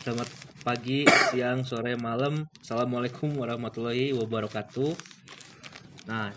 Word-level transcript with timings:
Selamat 0.00 0.24
pagi, 0.64 1.04
siang, 1.04 1.60
sore, 1.68 2.00
malam. 2.00 2.48
Assalamualaikum 2.64 3.36
warahmatullahi 3.36 4.16
wabarakatuh. 4.16 4.96
Nah, 6.08 6.32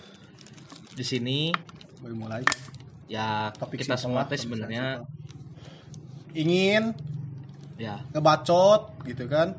di 0.91 1.07
sini 1.07 1.55
Boleh 2.03 2.17
mulai. 2.19 2.43
ya 3.07 3.47
Topik 3.55 3.79
kita 3.87 3.95
semua 3.95 4.27
teh 4.27 4.35
sebenarnya 4.35 4.99
Ingin 6.35 6.91
ya 7.79 8.03
ngebacot 8.11 9.07
gitu 9.07 9.23
kan. 9.31 9.55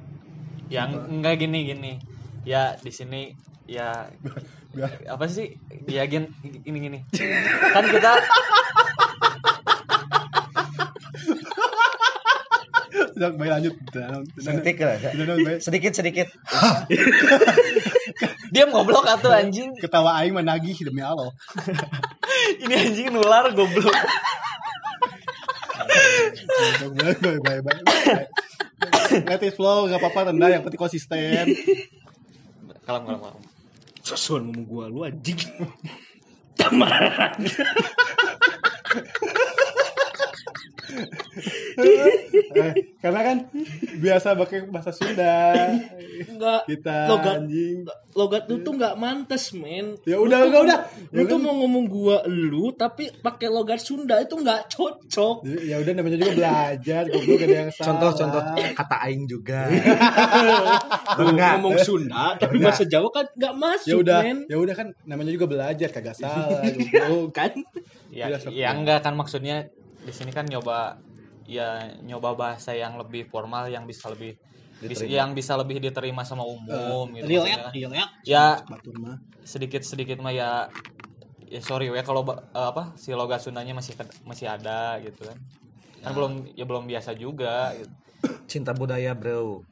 yang 0.68 0.93
enggak 1.09 1.41
gini 1.41 1.73
gini 1.73 1.93
ya 2.45 2.77
di 2.77 2.93
sini 2.93 3.32
ya 3.64 4.12
apa 5.16 5.25
sih 5.25 5.57
ya 5.91 6.07
gini 6.07 6.30
gini 6.62 6.79
gini 6.79 6.98
kan 7.75 7.84
kita 7.90 8.12
Udah, 13.21 13.36
baik 13.36 13.53
lanjut. 13.53 13.75
Sedikit 14.40 14.84
lah. 14.89 14.96
Baik. 15.45 15.61
Sedikit 15.61 15.93
sedikit. 15.93 16.32
dia 18.57 18.64
ngoblok 18.64 19.04
atau 19.04 19.29
anjing 19.29 19.76
Ketawa 19.76 20.25
aing 20.25 20.32
menagih 20.32 20.72
demi 20.81 21.04
Allah. 21.04 21.29
ini 22.64 22.72
anjing 22.72 23.12
nular 23.12 23.53
goblok 23.53 23.93
Baik, 26.96 27.18
baik, 27.20 27.40
baik, 27.45 27.61
baik. 27.61 27.82
baik. 27.84 28.26
Let 29.29 29.45
it 29.45 29.53
flow, 29.53 29.84
gak 29.84 30.00
apa-apa 30.00 30.32
rendah, 30.32 30.48
yang 30.48 30.62
penting 30.64 30.81
konsisten. 30.81 31.45
kalem 32.89 33.03
kalem 33.05 33.20
kalem 33.20 33.50
sosuan 34.11 34.50
ngomong 34.50 34.67
gua 34.67 34.91
lu 34.91 35.06
anjing. 35.06 35.39
Tamaran. 36.59 37.39
Eh, 42.51 42.73
karena 42.98 43.20
kan 43.23 43.37
biasa 43.97 44.34
pakai 44.34 44.67
bahasa 44.67 44.91
Sunda. 44.91 45.55
Enggak. 46.23 46.61
Kita 46.65 46.97
logat 47.06 47.37
anjing. 47.41 47.79
logat 48.11 48.43
lu 48.45 48.59
tuh 48.61 48.75
enggak 48.75 48.95
mantes, 48.95 49.53
men. 49.53 49.95
Ya 50.03 50.19
Lu 50.19 50.27
udah, 50.27 50.39
tuh- 50.41 50.51
udah, 50.51 50.61
udah. 50.61 50.78
Lu 51.09 51.21
Ya 51.21 51.25
tuh 51.25 51.37
kan? 51.37 51.45
mau 51.45 51.55
ngomong 51.56 51.84
gua 51.87 52.17
lu 52.25 52.71
tapi 52.73 53.06
pakai 53.15 53.47
logat 53.47 53.78
Sunda 53.78 54.19
itu 54.19 54.34
enggak 54.34 54.67
cocok. 54.69 55.47
Ya 55.47 55.78
udah 55.78 55.93
namanya 55.93 56.19
juga 56.19 56.34
belajar, 56.34 57.03
goblok 57.06 57.39
ada 57.41 57.56
yang 57.56 57.71
salah. 57.71 57.87
Contoh-contoh 57.87 58.43
kata 58.73 58.97
aing 59.05 59.25
juga. 59.25 59.61
Lu 61.17 61.25
Enggak. 61.28 61.51
ngomong 61.56 61.77
Sunda 61.78 62.34
tapi 62.34 62.56
Enggak. 62.56 62.67
bahasa 62.73 62.84
Jawa 62.84 63.09
kan 63.11 63.27
enggak 63.31 63.55
masuk, 63.56 63.87
Ya 63.87 63.97
udah, 63.97 64.19
men. 64.21 64.39
ya 64.47 64.56
udah 64.56 64.75
kan 64.75 64.87
namanya 65.05 65.31
juga 65.31 65.47
belajar 65.47 65.89
kagak 65.89 66.17
salah, 66.17 66.61
goblok. 66.75 67.31
Kan? 67.31 67.51
ya 68.11 68.27
Udah, 68.27 68.41
ya 68.51 68.69
enggak 68.73 69.01
kan 69.01 69.15
maksudnya 69.15 69.71
di 70.01 70.11
sini 70.11 70.31
kan 70.31 70.43
nyoba 70.45 70.98
ya 71.51 71.91
nyoba 72.06 72.39
bahasa 72.39 72.70
yang 72.70 72.95
lebih 72.95 73.27
formal 73.27 73.67
yang 73.67 73.83
bisa 73.91 74.06
lebih 74.15 74.39
bis- 74.79 75.03
Diterima. 75.03 75.11
yang 75.19 75.31
bisa 75.34 75.59
lebih 75.59 75.83
diterima 75.83 76.23
sama 76.23 76.47
umum 76.47 77.11
gitu 77.19 77.27
kan. 77.43 77.75
real 77.75 77.93
ya 78.23 78.62
Batur 78.70 78.95
mah. 79.03 79.19
sedikit 79.43 79.83
sedikit 79.83 80.23
mah 80.23 80.31
ya 80.31 80.71
ya 81.51 81.59
sorry 81.59 81.91
ya 81.91 82.06
kalau 82.06 82.23
eh, 82.31 82.39
apa 82.55 82.95
si 82.95 83.11
logat 83.11 83.43
Sundanya 83.43 83.75
masih 83.75 83.98
masih 84.23 84.47
ada 84.47 85.03
gitu 85.03 85.27
kan 85.27 85.37
kan 86.01 86.11
belum 86.15 86.55
ya 86.55 86.65
belum 86.65 86.87
biasa 86.87 87.12
juga 87.19 87.75
gitu. 87.77 87.91
Cinta 88.51 88.75
budaya, 88.77 89.15
Bro. 89.17 89.62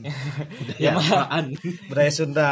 ya 0.82 0.94
mah 0.94 1.26
Apaan? 1.26 1.52
Budaya 1.90 2.10
Sunda. 2.14 2.50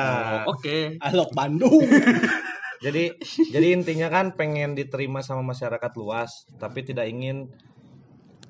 Oke. 0.50 0.98
Alok 1.00 1.30
Bandung. 1.32 1.80
Jadi 2.84 3.16
jadi 3.48 3.72
intinya 3.72 4.12
kan 4.12 4.36
pengen 4.36 4.76
diterima 4.76 5.24
sama 5.24 5.40
masyarakat 5.40 5.92
luas, 5.96 6.44
tapi 6.60 6.84
tidak 6.84 7.08
ingin 7.08 7.48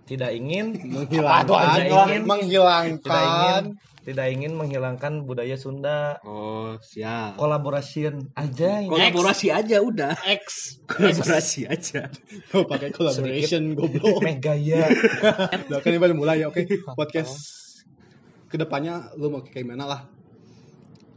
tidak 0.04 0.30
ingin 0.30 0.76
menghilangkan, 0.76 1.48
Tidak 1.48 1.88
ingin 1.88 2.22
menghilangkan. 2.24 3.00
tidak 3.00 3.22
ingin 3.24 3.64
tidak 4.04 4.26
ingin 4.28 4.52
menghilangkan 4.52 5.24
budaya 5.24 5.56
Sunda. 5.56 6.20
Oh, 6.22 6.76
siap. 6.78 7.40
Collaboration 7.40 8.28
aja 8.36 8.84
ini. 8.84 8.92
Kolaborasi 8.92 9.48
aja 9.48 9.80
udah. 9.80 10.12
X 10.20 10.76
Kolaborasi 10.84 11.64
aja. 11.64 12.12
Oh, 12.52 12.68
pakai 12.68 12.92
collaboration 12.92 13.72
goblok. 13.72 14.20
Meh 14.20 14.36
gaya. 14.36 14.92
Udah 15.72 15.80
kan 15.80 15.88
ini 15.88 15.96
baru 15.96 16.12
mulai 16.12 16.44
ya. 16.44 16.52
Oke, 16.52 16.68
podcast 16.92 17.32
ke 18.44 18.60
depannya 18.60 19.08
lu 19.16 19.28
mau 19.28 19.40
kayak 19.40 19.64
gimana 19.64 19.84
lah? 19.84 20.00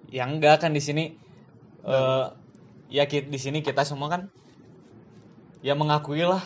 ya 0.08 0.24
enggak 0.24 0.64
kan 0.64 0.72
di 0.72 0.80
sini 0.80 1.12
eh 1.84 2.26
ya 2.88 3.04
ki- 3.04 3.28
di 3.28 3.36
sini 3.36 3.60
kita 3.60 3.84
semua 3.84 4.08
kan 4.08 4.32
ya 5.60 5.76
mengakui 5.76 6.24
lah 6.24 6.40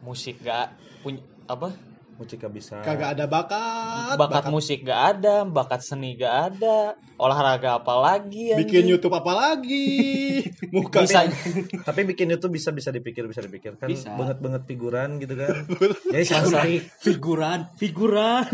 musik 0.00 0.40
gak 0.44 0.72
punya 1.04 1.20
apa 1.48 1.90
Mucika 2.20 2.52
bisa. 2.52 2.84
Kagak 2.84 3.16
ada 3.16 3.24
bakat. 3.24 4.20
bakat, 4.20 4.52
musik 4.52 4.84
gak 4.84 5.16
ada 5.16 5.48
bakat 5.48 5.80
seni 5.80 6.20
gak 6.20 6.52
ada 6.52 6.92
olahraga 7.16 7.80
apa 7.80 7.96
lagi 7.96 8.52
Bikin? 8.60 8.92
YouTube 8.92 9.16
apa 9.16 9.32
lagi? 9.32 10.44
Muka 10.76 11.08
bisa 11.08 11.24
Tapi 11.88 12.00
bikin 12.04 12.28
itu 12.28 12.48
bisa 12.52 12.76
bisa 12.76 12.92
dipikir 12.92 13.24
bisa 13.24 13.40
dipikir 13.40 13.80
kan 13.80 13.88
Bisa. 13.88 14.12
banget 14.20 14.36
banget 14.36 14.68
figuran 14.68 15.16
gitu 15.16 15.32
kan. 15.32 15.64
Jadi 16.12 16.24
seperti 16.28 16.72
Figuran, 17.00 17.72
figuran. 17.80 18.44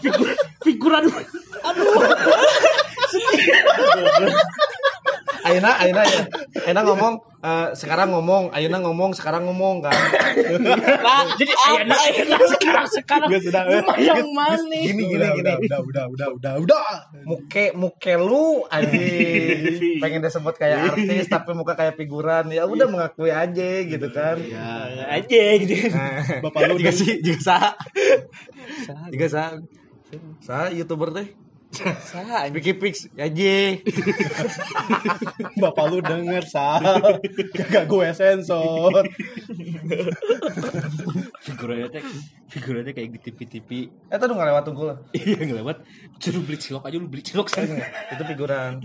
Figur, 0.00 0.28
figuran. 0.64 1.04
Ayeuna 5.42 5.70
Ayeuna 5.82 6.02
ya. 6.06 6.22
Ayeuna 6.66 6.82
ngomong 6.86 7.14
eh, 7.42 7.68
sekarang 7.74 8.08
ngomong, 8.14 8.54
Ayeuna 8.54 8.78
ngomong 8.82 9.10
sekarang 9.12 9.42
ngomong 9.50 9.82
kan. 9.82 9.94
nah, 11.02 11.26
jadi 11.34 11.52
Ayana, 11.52 11.94
ayana 11.98 12.36
sekarang 12.46 12.86
sekarang. 12.88 13.28
Gak 13.30 13.42
sudah. 13.42 13.62
Yang 13.98 14.30
mana? 14.30 14.76
Gini 14.78 15.02
gini 15.10 15.18
udah, 15.18 15.30
gini. 15.34 15.50
Udah, 15.66 15.78
udah, 15.82 16.04
udah, 16.08 16.28
udah, 16.38 16.52
udah. 16.62 16.82
Muke 17.26 17.74
muke 17.74 18.14
lu 18.14 18.62
anjing. 18.70 19.98
Pengen 20.02 20.22
disebut 20.22 20.54
kayak 20.54 20.94
artis 20.94 21.26
tapi 21.26 21.50
muka 21.54 21.74
kayak 21.74 21.98
figuran. 21.98 22.50
Ya 22.54 22.66
udah 22.66 22.86
mengakui 22.86 23.34
aja 23.34 23.70
gitu 23.82 24.08
kan. 24.14 24.38
Ya. 24.38 25.10
aja 25.18 25.42
gitu 25.58 25.74
Nah, 25.92 26.40
Bapak 26.44 26.72
lu 26.72 26.74
juga 26.78 26.92
sih 26.94 27.18
juga 27.20 27.40
sah. 27.42 27.74
Juga 29.10 29.26
sah. 29.28 29.50
Sah 30.44 30.68
YouTuber 30.70 31.10
teh. 31.14 31.28
Sah. 31.72 32.52
Vicky 32.52 32.76
Pix 32.76 33.08
aja. 33.16 33.54
Bapak 35.56 35.84
lu 35.88 35.98
denger, 36.04 36.44
Sal. 36.44 36.84
Kagak 37.56 37.88
gue 37.88 38.08
sensor. 38.12 39.08
Figurannya 41.42 41.88
teh, 41.88 42.04
figurannya 42.52 42.92
kayak 42.92 43.08
di 43.16 43.18
TV-TV. 43.24 43.70
Eh 44.12 44.16
tuh 44.20 44.28
nggak 44.28 44.48
lewat 44.52 44.64
tunggu 44.68 44.84
lah. 44.92 44.98
Iya 45.16 45.42
ngelewat. 45.48 45.80
Suruh 46.20 46.44
beli 46.44 46.58
cilok 46.60 46.84
aja 46.86 46.96
lu 47.00 47.08
beli 47.08 47.24
cilok 47.24 47.48
sana. 47.48 47.80
Itu 48.12 48.22
figuran. 48.28 48.84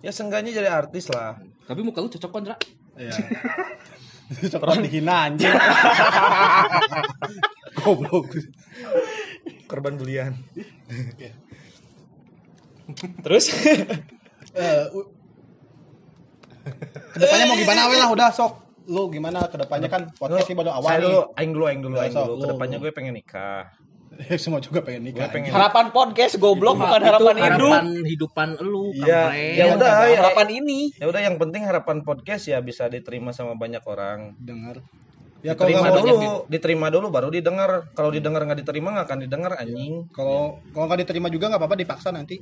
Ya 0.00 0.10
seenggaknya 0.10 0.56
jadi 0.64 0.72
artis 0.72 1.12
lah. 1.12 1.36
Tapi 1.68 1.84
muka 1.84 2.00
lu 2.00 2.08
cocok 2.08 2.30
kan, 2.32 2.42
Ra? 2.50 2.56
Iya. 2.96 3.12
Cepat 4.48 4.80
dihina 4.80 5.28
anjing. 5.28 5.52
Goblok. 7.84 8.32
Korban 9.68 10.00
bulian. 10.00 10.32
Terus? 13.20 13.48
Eh, 14.54 14.84
ke 17.10 17.18
depannya 17.18 17.44
mau 17.44 17.56
gimana 17.56 17.80
we 17.86 17.96
lah 17.96 18.08
udah 18.08 18.28
sok. 18.30 18.52
Lu 18.84 19.08
gimana? 19.08 19.48
Ke 19.48 19.56
depannya 19.56 19.88
kan 19.88 20.12
podcast 20.12 20.44
ini 20.44 20.56
baru 20.56 20.70
awal 20.74 20.88
Saya 20.88 20.98
nih. 20.98 21.04
dulu, 21.06 21.20
aing 21.34 21.52
dulu, 21.52 21.64
aing 21.64 21.80
dulu, 21.80 21.96
aing 21.98 22.14
dulu. 22.14 22.32
lu, 22.32 22.38
Ke 22.38 22.46
depannya 22.52 22.76
gue 22.78 22.92
pengen 22.92 23.14
nikah. 23.14 23.64
semua 24.38 24.62
juga 24.62 24.78
pengen 24.78 25.02
nikah 25.02 25.26
pengen- 25.26 25.50
harapan 25.50 25.90
podcast 25.90 26.38
goblok 26.38 26.78
bukan 26.78 27.02
Itu 27.02 27.08
harapan 27.08 27.34
hidup. 27.34 27.50
harapan 27.66 27.86
hidupan 28.06 28.48
lu, 28.62 28.94
Iya, 28.94 29.22
ya 29.34 29.64
udah, 29.74 29.92
ya, 30.06 30.18
harapan 30.22 30.48
ini. 30.54 30.80
Ya 30.94 31.06
udah 31.06 31.18
yang 31.18 31.34
penting 31.34 31.66
harapan 31.66 31.98
podcast 32.00 32.46
ya 32.46 32.60
bisa 32.60 32.86
diterima 32.86 33.34
sama 33.34 33.54
banyak 33.54 33.82
orang. 33.82 34.38
dengar 34.38 34.86
ya 35.44 35.52
kalau 35.52 35.68
Diterima 35.68 35.84
nggak 35.84 35.92
mau 35.92 36.06
dulu, 36.08 36.32
diterima 36.48 36.86
dulu 36.88 37.06
baru 37.12 37.28
didengar. 37.28 37.70
Kalau 37.92 38.08
didengar 38.08 38.40
nggak 38.48 38.64
diterima 38.64 38.88
nggak 38.96 39.06
akan 39.06 39.18
didengar 39.28 39.52
anjing. 39.60 40.08
kalau 40.08 40.56
kalau 40.72 40.84
nggak 40.88 41.04
diterima 41.04 41.28
juga 41.28 41.52
nggak 41.52 41.60
apa-apa 41.60 41.76
dipaksa 41.76 42.08
nanti 42.10 42.40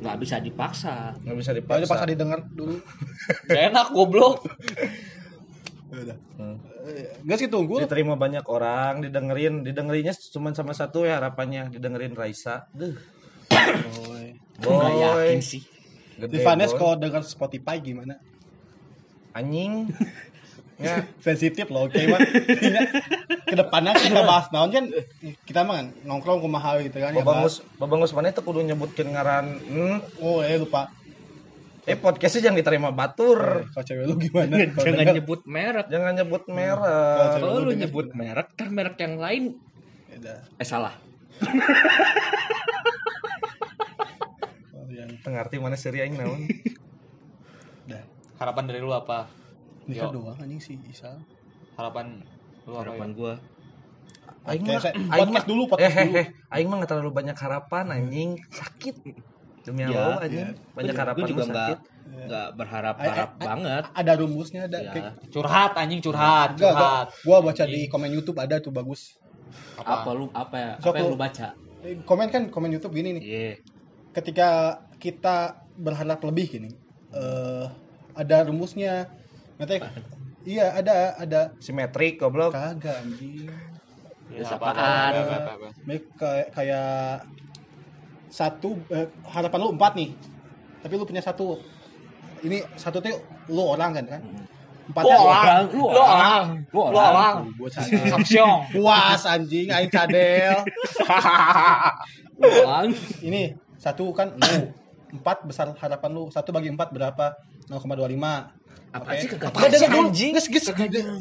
nggak 0.00 0.16
bisa 0.16 0.40
dipaksa. 0.40 1.12
Nggak 1.20 1.36
bisa 1.36 1.50
dipaksa. 1.52 1.80
dipaksa 1.84 2.06
didengar 2.08 2.40
dulu 2.48 2.80
gak 3.52 3.62
enak 3.68 3.86
goblok 3.92 4.40
Ya 5.90 5.98
udah 6.06 6.16
Hmm. 6.40 6.56
nggak 7.26 7.36
sih 7.36 7.48
tunggu 7.52 7.82
Diterima 7.84 8.16
banyak 8.16 8.46
orang, 8.48 9.04
didengerin, 9.04 9.60
didengerinnya 9.60 10.16
cuma 10.32 10.54
sama 10.56 10.72
satu 10.72 11.04
ya 11.04 11.20
harapannya, 11.20 11.68
didengerin 11.68 12.16
Raisa. 12.16 12.64
Duh. 12.72 12.96
Boy. 13.50 14.32
Nggak 14.56 14.70
Boy. 14.88 15.02
yakin 15.04 15.40
sih. 15.44 15.60
Gede, 16.16 16.40
Divanes 16.40 16.72
kalau 16.72 16.96
dengar 16.96 17.20
Spotify 17.26 17.76
gimana 17.82 18.16
anjing. 19.34 19.90
Ya, 20.80 21.04
sensitif 21.26 21.68
loh 21.68 21.86
oke 21.86 22.00
mah 22.08 22.20
ke 23.44 23.54
depannya 23.54 23.92
kita 24.00 24.24
bahas 24.24 24.48
naon 24.48 24.72
kan 24.72 24.84
kita 25.44 25.60
mah 25.60 25.84
kan 25.84 25.86
nongkrong 26.08 26.40
kumaha 26.40 26.80
gitu 26.80 26.96
kan 26.96 27.12
ya. 27.12 27.20
Babangus 27.20 27.60
Babangus 27.76 28.16
mana 28.16 28.32
itu 28.32 28.40
kudu 28.40 28.64
nyebutkeun 28.64 29.12
ngaran 29.12 29.60
hmm, 29.60 30.24
oh 30.24 30.40
eh 30.40 30.56
lupa 30.56 30.88
Eh 31.88 31.96
podcastnya 31.96 32.52
jangan 32.52 32.60
diterima 32.60 32.88
batur. 32.92 33.66
Kalau 33.72 33.84
cewek 33.88 34.04
lu 34.04 34.14
gimana? 34.20 34.52
Jangan 34.84 35.00
denger, 35.00 35.14
nyebut 35.16 35.40
merek. 35.48 35.86
Jangan 35.88 36.12
nyebut 36.12 36.42
Kalau 36.44 36.56
merek. 36.60 37.28
Kalau 37.40 37.64
lu 37.64 37.72
nyebut 37.72 38.06
merek, 38.12 38.46
ntar 38.52 38.68
merek 38.68 38.96
yang 39.00 39.16
lain 39.16 39.42
ya 40.12 40.16
udah. 40.20 40.38
eh 40.60 40.66
salah. 40.68 40.94
Oh, 44.76 44.86
yang 44.92 45.08
Tengarti 45.24 45.56
mana 45.56 45.80
seri 45.80 46.04
aing 46.04 46.20
naon? 46.20 46.44
Harapan 48.40 48.64
dari 48.72 48.80
lu 48.80 48.88
apa? 48.96 49.39
Yo. 49.92 50.08
doang 50.12 50.36
anjing 50.36 50.58
sih 50.58 50.76
Isal. 50.84 51.18
Harapan 51.74 52.22
lu 52.62 52.72
apa 52.72 52.80
Harapan 52.86 53.08
ya? 53.08 53.16
gua 53.16 53.32
Aing 54.42 54.62
mah 54.62 54.80
aing 55.12 55.30
mah- 55.30 55.44
dulu, 55.44 55.62
podcast 55.66 55.84
eh, 55.90 56.00
dulu. 56.02 56.16
eh, 56.16 56.20
eh, 56.22 56.26
aing 56.50 56.66
mah 56.66 56.76
enggak 56.78 56.90
terlalu 56.90 57.10
banyak 57.12 57.36
harapan 57.36 57.84
anjing, 57.90 58.30
sakit. 58.48 58.94
Demi 59.60 59.84
Ya, 59.84 59.92
Allah 59.92 60.16
anjing, 60.22 60.48
ya. 60.48 60.72
banyak 60.72 60.90
Gua 60.90 61.02
harapan 61.04 61.24
juga 61.26 61.42
mah 61.42 61.52
nggak 61.52 61.78
nggak 62.10 62.48
berharap 62.56 62.94
harap 62.98 63.30
banget. 63.36 63.84
Ada 63.92 64.12
rumusnya 64.16 64.60
ada 64.64 64.78
Ya. 64.78 64.90
kayak 64.90 65.12
Curhat 65.28 65.72
anjing 65.76 66.00
curhat, 66.00 66.48
Enggak, 66.50 66.72
enggak. 66.72 66.72
curhat. 66.72 67.06
Gua 67.22 67.36
baca 67.42 67.64
di 67.66 67.80
komen 67.86 68.10
YouTube 68.10 68.38
ada 68.38 68.56
tuh 68.58 68.72
bagus. 68.72 69.20
Apa 69.76 70.10
lu 70.10 70.32
apa 70.32 70.56
ya? 70.56 70.72
Sok 70.78 70.88
Apa 70.88 70.98
yang 70.98 71.10
lu- 71.10 71.20
baca? 71.20 71.48
Eh, 71.80 71.94
Komen 72.02 72.28
kan 72.28 72.42
komen 72.48 72.70
YouTube 72.70 72.92
gini 72.92 73.08
nih. 73.14 73.22
Iya. 73.22 73.52
Ketika 74.10 74.48
kita 74.96 75.36
berharap 75.74 76.20
lebih 76.22 76.46
gini, 76.50 76.70
eh 77.10 77.66
ada 78.12 78.36
rumusnya. 78.42 79.08
Nanti 79.60 79.76
iya 80.48 80.72
ada 80.72 81.20
ada 81.20 81.40
Simetrik 81.60 82.16
goblok. 82.16 82.56
kagak 82.56 82.96
anjing. 83.04 83.44
Ya, 84.30 84.46
apa, 84.46 84.70
kayak 86.16 86.46
kayak 86.54 87.26
satu 88.30 88.78
eh, 88.88 89.10
harapan 89.26 89.58
lu 89.58 89.74
empat 89.74 89.92
nih, 89.98 90.14
tapi 90.80 90.94
lu 90.94 91.02
punya 91.04 91.18
satu. 91.18 91.58
Ini 92.40 92.62
satu 92.78 93.02
tuh 93.02 93.10
lu 93.50 93.60
orang 93.60 93.90
kan 94.00 94.06
kan? 94.06 94.22
Empat 94.90 95.02
Lu 95.02 95.10
orang, 95.12 95.62
Lu 95.70 95.82
lu 95.82 95.86
orang. 95.86 96.06
orang, 96.08 96.46
Lu 96.72 96.80
lu 96.88 96.98
orang. 96.98 97.34
Gua 97.58 97.68
cadel. 97.68 98.06
Samsyong. 98.10 98.58
Puas 98.72 99.22
anjing, 99.26 99.68
aing 99.68 99.90
cadel. 99.90 100.56
Uang. 102.40 102.86
Ini 103.28 103.54
satu 103.76 104.10
kan 104.10 104.34
lu. 104.34 104.72
Empat 105.10 105.42
besar 105.42 105.74
harapan 105.74 106.10
lu. 106.10 106.30
Satu 106.30 106.50
bagi 106.50 106.70
empat 106.70 106.94
berapa? 106.94 107.34
0,25. 107.70 108.18
Apa 108.90 109.06
Oke. 109.06 109.22
sih 109.22 109.28
jelas, 109.30 109.86
dulu? 109.86 110.10
anjing? 110.10 110.30
Ges, 110.34 110.46
ges. 110.50 110.66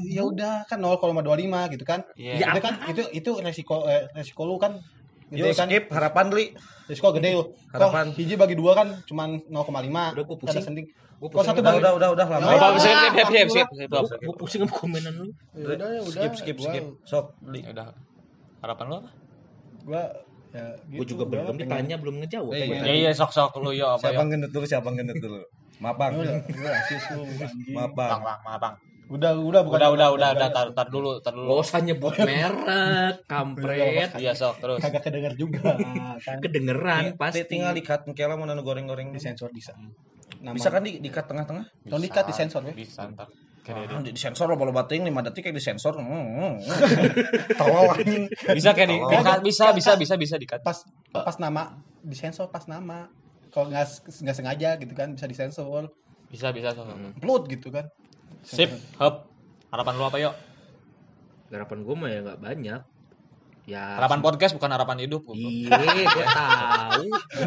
Ya 0.10 0.24
udah 0.26 0.66
kan 0.66 0.82
0,25 0.82 1.22
gitu 1.70 1.86
kan. 1.86 2.02
Iya. 2.18 2.50
Itu 2.50 2.60
kan 2.60 2.74
itu 2.90 3.02
itu 3.14 3.32
resiko 3.38 3.86
eh, 3.86 4.10
resiko 4.12 4.42
lu 4.44 4.58
kan 4.58 4.82
Yuk 5.30 5.46
gede 5.46 5.54
kan. 5.54 5.68
skip 5.70 5.84
harapan 5.94 6.26
li. 6.34 6.46
Risiko 6.90 7.14
gede 7.14 7.38
lu. 7.38 7.44
Kok 7.46 7.78
Harapan. 7.78 8.06
hiji 8.18 8.34
bagi 8.34 8.58
dua 8.58 8.74
kan 8.74 8.98
cuman 9.06 9.38
0,5. 9.46 10.18
Udah, 10.18 10.26
gua 10.26 10.38
pusing. 10.42 10.66
Senting. 10.66 10.90
Gua 11.22 11.30
Kok 11.30 11.46
satu 11.46 11.62
Udah 11.62 11.70
bagi 11.70 11.80
udah 11.86 11.92
udah 11.94 12.10
udah 12.18 12.26
lama. 12.26 12.50
Ya, 12.50 12.58
ya, 12.58 12.66
ya, 12.66 13.26
ya, 13.30 13.46
sip, 13.46 13.68
sip, 13.70 13.88
Gua, 13.88 14.02
sip. 14.10 14.20
gua 14.26 14.34
pusing 14.34 14.60
sama 14.66 14.74
komenan 14.74 15.14
lu. 15.14 15.30
Ya 15.54 15.78
udah 15.78 15.88
ya 15.94 16.02
udah. 16.02 16.22
Skip 16.26 16.34
skip 16.34 16.58
skip. 16.58 16.84
Sok 17.06 17.38
li. 17.46 17.62
Ya 17.62 17.70
udah. 17.70 17.94
Harapan 18.66 18.86
lu 18.90 18.96
apa? 18.98 19.10
Gua 19.86 20.04
ya 20.50 20.66
Gua 20.82 20.98
gitu, 20.98 21.14
juga 21.14 21.24
gua 21.30 21.32
belum 21.46 21.56
ditanya 21.62 21.96
belum 22.02 22.16
ngejawab. 22.26 22.52
Eh, 22.58 22.66
pengen- 22.66 22.90
Ya 22.90 22.94
iya 22.98 23.12
sok 23.14 23.30
sok 23.30 23.62
lu 23.62 23.70
yo 23.70 23.94
apa 23.94 24.10
Siapa 24.10 24.18
yo. 24.18 24.34
ngendut 24.34 24.50
dulu, 24.50 24.66
siapa 24.66 24.90
ngendut 24.90 25.22
dulu. 25.22 25.38
Maaf 25.80 25.96
bang. 25.96 26.12
Ya 26.12 26.20
udah, 26.20 26.36
gua 26.44 26.72
asis 26.76 27.04
lu 27.16 27.24
Bang. 28.60 28.76
Udah 29.10 29.32
udah 29.42 29.62
bukan 29.66 29.80
Udah, 29.82 29.90
udah, 29.90 30.08
udah, 30.14 30.30
udah, 30.38 30.50
tar, 30.54 30.68
tar 30.70 30.88
dulu, 30.94 31.18
tar 31.18 31.34
Gak 31.34 31.42
dulu. 31.42 31.66
usah 31.66 31.82
nyebut 31.82 32.14
merek, 32.22 33.26
kampret. 33.26 34.14
Iya 34.22 34.38
sok 34.38 34.62
terus. 34.62 34.78
kagak 34.86 35.02
kedenger 35.10 35.34
juga 35.34 35.74
kan. 36.22 36.38
Kedengeran 36.38 37.18
pasti. 37.18 37.42
Tinggal 37.50 37.74
dikat 37.74 38.06
kela 38.14 38.38
mau 38.38 38.46
nanu 38.46 38.62
goreng-goreng 38.62 39.10
di 39.10 39.18
sensor 39.18 39.50
bisa. 39.50 39.74
Nama 40.40 40.54
Bisa 40.54 40.70
kan 40.70 40.86
di 40.86 41.02
dikat 41.02 41.26
tengah-tengah? 41.26 41.90
Don't 41.90 42.06
dikat 42.06 42.30
di 42.30 42.36
sensor 42.38 42.62
ya. 42.70 42.74
Bisa 42.78 43.10
ntar. 43.10 43.28
Ah, 43.70 44.02
di, 44.02 44.10
di 44.10 44.18
sensor 44.18 44.50
lo 44.50 44.58
balu 44.58 44.74
bating 44.74 45.06
5 45.06 45.26
detik 45.30 45.50
kayak 45.50 45.58
di 45.58 45.62
sensor. 45.62 45.94
Hmm, 45.94 46.10
hmm, 46.10 46.26
hmm. 46.34 46.54
Tolol 47.60 47.94
anjing. 47.94 48.26
Bisa 48.58 48.74
kayak 48.74 48.90
di, 48.90 48.98
dikat, 48.98 49.40
bisa, 49.46 49.66
bisa, 49.78 49.92
bisa, 49.94 50.14
bisa 50.18 50.36
dikat. 50.42 50.60
Pas 50.66 50.82
pas 51.14 51.36
nama 51.38 51.78
di 52.02 52.18
sensor 52.18 52.50
pas 52.50 52.66
nama. 52.66 53.06
Kalau 53.50 53.66
nggak 53.74 53.86
nggak 54.06 54.36
sengaja 54.38 54.70
gitu 54.78 54.94
kan 54.94 55.18
bisa 55.18 55.26
disensor. 55.26 55.90
Bisa, 56.30 56.54
bisa 56.54 56.78
sok. 56.78 56.86
Upload 57.18 57.50
gitu 57.50 57.74
kan. 57.74 57.90
Sip, 58.46 58.70
hop. 59.02 59.26
Harapan 59.74 59.94
lu 59.98 60.04
apa 60.06 60.18
yuk? 60.22 60.34
Harapan 61.50 61.78
gue 61.82 61.96
mah 61.98 62.10
ya 62.10 62.20
nggak 62.22 62.40
banyak. 62.42 62.82
Ya. 63.70 64.02
Harapan 64.02 64.26
podcast 64.26 64.58
bukan 64.58 64.70
harapan 64.74 64.98
hidup. 65.06 65.22
Iya, 65.30 65.78
gue 66.10 66.26
tahu. 66.26 67.04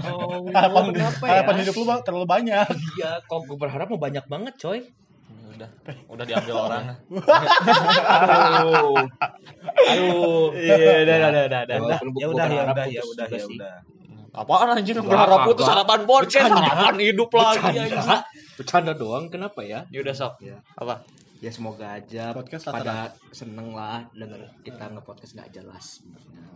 Oh, 0.07 0.47
Harapan 0.55 0.95
kenapa 0.95 1.25
harapan 1.27 1.55
ya? 1.55 1.61
hidup 1.67 1.75
lu 1.83 1.85
Bang, 1.87 2.01
terlalu 2.07 2.27
banyak. 2.31 2.67
Iya, 2.99 3.11
kok 3.27 3.43
gue 3.47 3.59
berharap 3.59 3.91
mau 3.91 3.99
banyak 3.99 4.23
banget, 4.31 4.55
coy. 4.59 4.79
Ya 4.87 5.67
Udah, 5.67 5.71
udah 6.11 6.25
diambil 6.27 6.55
orang. 6.59 6.85
Aduh. 8.07 9.03
Aduh. 9.91 10.47
Iya, 10.55 10.75
udah, 10.79 11.17
udah, 11.19 11.43
udah, 11.47 11.61
udah. 11.67 11.99
Ya 12.19 12.27
udah 12.31 12.47
ya 12.47 12.55
berharap 12.55 12.75
udah 12.75 12.87
ya 12.87 13.03
udah 13.03 13.27
ya 13.27 13.45
udah. 13.47 13.75
Apaan 14.33 14.81
anjir 14.81 14.97
berharap 14.97 15.45
putus 15.45 15.69
harapan 15.69 16.09
podcast, 16.09 16.49
harapan 16.49 16.97
hidup 17.05 17.29
lagi 17.37 17.61
anjing. 17.61 17.93
Bercanda. 17.93 18.17
Bercanda 18.57 18.93
doang, 18.97 19.25
kenapa 19.29 19.61
ya? 19.61 19.85
Ya 19.93 20.01
udah 20.01 20.15
sok. 20.17 20.41
Ya. 20.41 20.57
Apa? 20.73 21.05
Ya 21.43 21.51
semoga 21.51 21.99
aja 21.99 22.31
Podcast 22.33 22.71
pada 22.71 23.11
seneng 23.35 23.75
lah 23.75 24.07
denger 24.15 24.47
kita 24.63 24.89
nge-podcast 24.95 25.35
nggak 25.35 25.51
jelas 25.53 25.99
sebenarnya. 26.01 26.49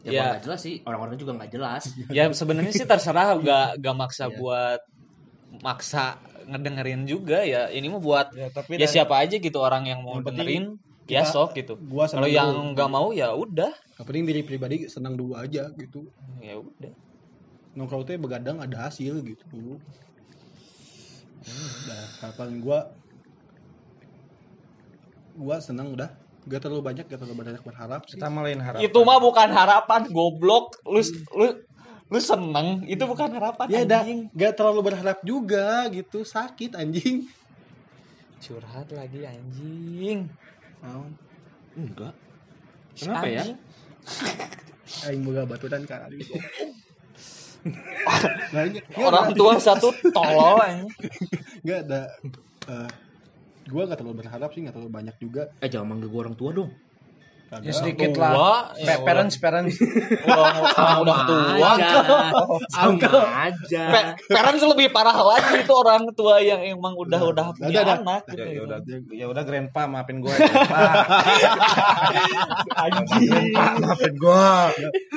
Ya, 0.00 0.10
Ya. 0.12 0.24
nggak 0.36 0.42
jelas 0.44 0.60
sih, 0.60 0.74
orang-orang 0.84 1.16
juga 1.16 1.32
nggak 1.40 1.50
jelas. 1.50 1.82
Ya 2.14 2.28
sebenarnya 2.30 2.70
sih 2.70 2.84
terserah 2.84 3.40
gak 3.40 3.80
gak 3.80 3.96
maksa 3.96 4.28
Iya. 4.28 4.36
buat 4.36 4.80
maksa 5.64 6.20
ngedengerin 6.46 7.08
juga 7.08 7.40
ya. 7.42 7.72
Ini 7.72 7.88
mah 7.88 7.98
buat 7.98 8.26
Ya 8.36 8.52
tapi 8.52 8.76
ya 8.76 8.86
siapa 8.86 9.18
aja 9.18 9.34
gitu 9.34 9.58
orang 9.58 9.88
yang 9.88 10.04
mau 10.04 10.20
Yang 10.20 10.26
penting 10.30 10.62
dengerin 11.10 11.18
ya 11.18 11.22
kita- 11.26 11.34
sok 11.34 11.50
gitu. 11.58 11.74
Gua 11.82 12.04
Kalau 12.06 12.30
yang 12.30 12.50
dulu. 12.54 12.72
nggak 12.78 12.90
mau 12.90 13.08
ya 13.10 13.34
udah. 13.34 13.72
Yang 13.98 14.06
penting 14.06 14.24
diri 14.24 14.42
pribadi 14.46 14.76
senang 14.86 15.18
dulu 15.18 15.34
aja 15.34 15.66
gitu. 15.74 16.06
Ya 16.38 16.54
udah. 16.56 16.94
Nongkrong 17.74 18.06
teh 18.06 18.14
begadang 18.14 18.62
ada 18.62 18.86
hasil 18.86 19.18
gitu. 19.22 19.78
Udah 21.42 22.02
harapan 22.22 22.62
gua 22.62 22.78
gua 25.34 25.56
senang 25.58 25.94
udah 25.94 26.10
gak 26.40 26.60
terlalu 26.64 26.82
banyak 26.82 27.04
gak 27.04 27.20
terlalu 27.20 27.36
banyak 27.36 27.62
berharap 27.62 28.00
sih 28.08 28.16
kita 28.16 28.28
malain 28.28 28.60
harapan. 28.60 28.84
Itu 28.84 29.04
mah 29.04 29.20
bukan 29.20 29.48
harapan 29.52 30.08
goblok. 30.08 30.76
Lu 30.88 31.00
lu 31.36 31.46
lu 32.10 32.18
seneng 32.18 32.82
itu 32.90 32.98
bukan 33.06 33.30
harapan 33.30 33.66
ya 33.70 33.86
udah 33.86 34.02
anjing. 34.02 34.20
gak 34.34 34.52
terlalu 34.58 34.80
berharap 34.82 35.18
juga 35.22 35.86
gitu 35.94 36.26
sakit 36.26 36.74
anjing 36.74 37.22
Curhat 38.40 38.88
lagi 38.90 39.20
anjing. 39.22 40.24
Naon? 40.80 41.12
Enggak. 41.76 42.14
Kenapa 42.96 43.26
ya? 43.28 43.44
aing 45.06 45.22
boga 45.22 45.46
baturan 45.46 45.86
kali 45.86 46.18
nggak 48.50 48.66
Orang 49.06 49.36
tua 49.36 49.54
satu 49.60 49.92
tolol 50.16 50.58
anjing. 50.58 50.88
nggak 51.60 51.78
ada 51.86 52.02
eh, 52.72 52.90
gua 53.68 53.84
gak 53.86 54.00
terlalu 54.00 54.24
berharap 54.24 54.50
sih 54.50 54.64
gak 54.64 54.74
terlalu 54.74 54.90
banyak 54.90 55.16
juga 55.20 55.52
Eh 55.60 55.68
jangan 55.68 55.94
manggil 55.94 56.08
gue 56.08 56.20
orang 56.24 56.34
tua 56.34 56.50
dong. 56.56 56.72
Kagak. 57.50 57.60
Ya 57.60 57.72
sedikit 57.74 58.08
Tua, 58.12 58.22
lah. 58.22 58.32
ya 58.78 58.86
Pa- 58.86 59.02
parents 59.02 59.34
parents. 59.36 59.74
Orang 60.22 60.54
orang 60.62 60.96
udah 61.02 61.16
tua. 61.26 61.68
aja. 61.74 61.92
Sama 62.70 62.96
aja. 63.42 63.82
Pe- 63.90 64.08
parents 64.30 64.62
lebih 64.64 64.86
parah 64.88 65.16
lagi 65.16 65.52
itu 65.58 65.72
orang 65.72 66.02
tua 66.12 66.38
yang 66.38 66.60
emang 66.62 66.94
udah 66.94 67.20
udah 67.20 67.44
punya 67.52 67.68
Udah, 67.72 67.82
udah. 67.82 67.96
anak 67.98 68.20
Ya, 68.24 68.30
gitu. 68.30 68.46
ya 68.46 68.60
udah 68.62 68.78
ya 69.10 69.24
udah 69.26 69.42
grandpa 69.42 69.80
maafin 69.84 70.16
gue 70.20 70.30
grandpa. 70.30 70.78
grandpa 72.78 73.16
maafin 73.80 74.12
gue. 74.14 74.48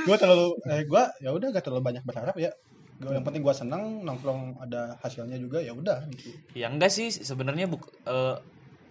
gue 0.04 0.16
terlalu 0.18 0.48
eh 0.66 0.82
gue 0.84 1.04
ya 1.20 1.30
udah 1.30 1.48
gak 1.50 1.64
terlalu 1.64 1.82
banyak 1.84 2.04
berharap 2.04 2.34
ya 2.36 2.50
gua, 2.96 3.12
yang 3.12 3.22
penting 3.22 3.42
gue 3.42 3.54
senang 3.54 4.02
nongkrong 4.02 4.58
ada 4.60 4.96
hasilnya 5.00 5.36
juga 5.36 5.60
ya 5.60 5.72
udah 5.72 6.04
gitu 6.10 6.30
Ya 6.56 6.68
enggak 6.68 6.90
sih 6.90 7.10
sebenarnya 7.10 7.68
buk- 7.68 7.92
eh, 8.04 8.36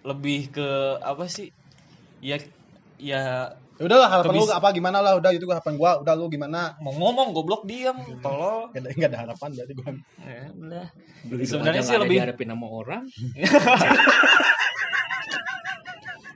lebih 0.03 0.51
ke 0.51 0.67
apa 0.99 1.27
sih? 1.27 1.49
Ya 2.21 2.39
ya 3.03 3.51
ya 3.75 3.83
udahlah 3.83 4.07
harapan 4.07 4.33
lu 4.33 4.47
apa 4.47 4.69
gimana 4.71 5.03
lah 5.03 5.19
udah 5.19 5.31
itu 5.31 5.43
harapan 5.45 5.75
gue 5.75 5.91
udah 6.07 6.15
lu 6.15 6.27
gimana 6.29 6.79
mau 6.79 6.95
ngomong 6.95 7.35
goblok 7.35 7.67
diam 7.67 7.99
tolol. 8.23 8.71
gak 8.71 8.79
ada, 8.79 8.89
gak 8.95 9.11
ada 9.11 9.19
harapan 9.27 9.49
berarti 9.51 9.73
gue 9.75 9.85
Ya 10.23 10.45
udah. 10.55 10.87
Sebenarnya 11.43 11.83
sih 11.83 11.97
lebih 11.97 12.17
dihadapin 12.17 12.49
sama 12.49 12.67
orang. 12.69 13.03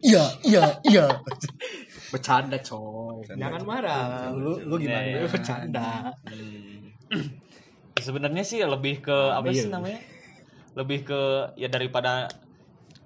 iya 0.03 0.25
iya 0.43 0.63
iya 0.85 1.07
Bercanda 2.07 2.59
coy. 2.61 3.19
Jangan 3.29 3.63
marah. 3.63 4.31
lu 4.31 4.63
lu 4.63 4.75
gimana 4.79 5.03
Ya, 5.03 5.19
ya. 5.19 5.27
Bercanda. 5.27 5.89
sebenarnya 7.97 8.43
sih 8.43 8.63
lebih 8.63 9.03
ke 9.03 9.15
apa 9.33 9.51
sih 9.51 9.67
namanya? 9.67 9.99
Lebih 10.75 11.03
ke 11.05 11.21
ya 11.55 11.67
daripada 11.67 12.31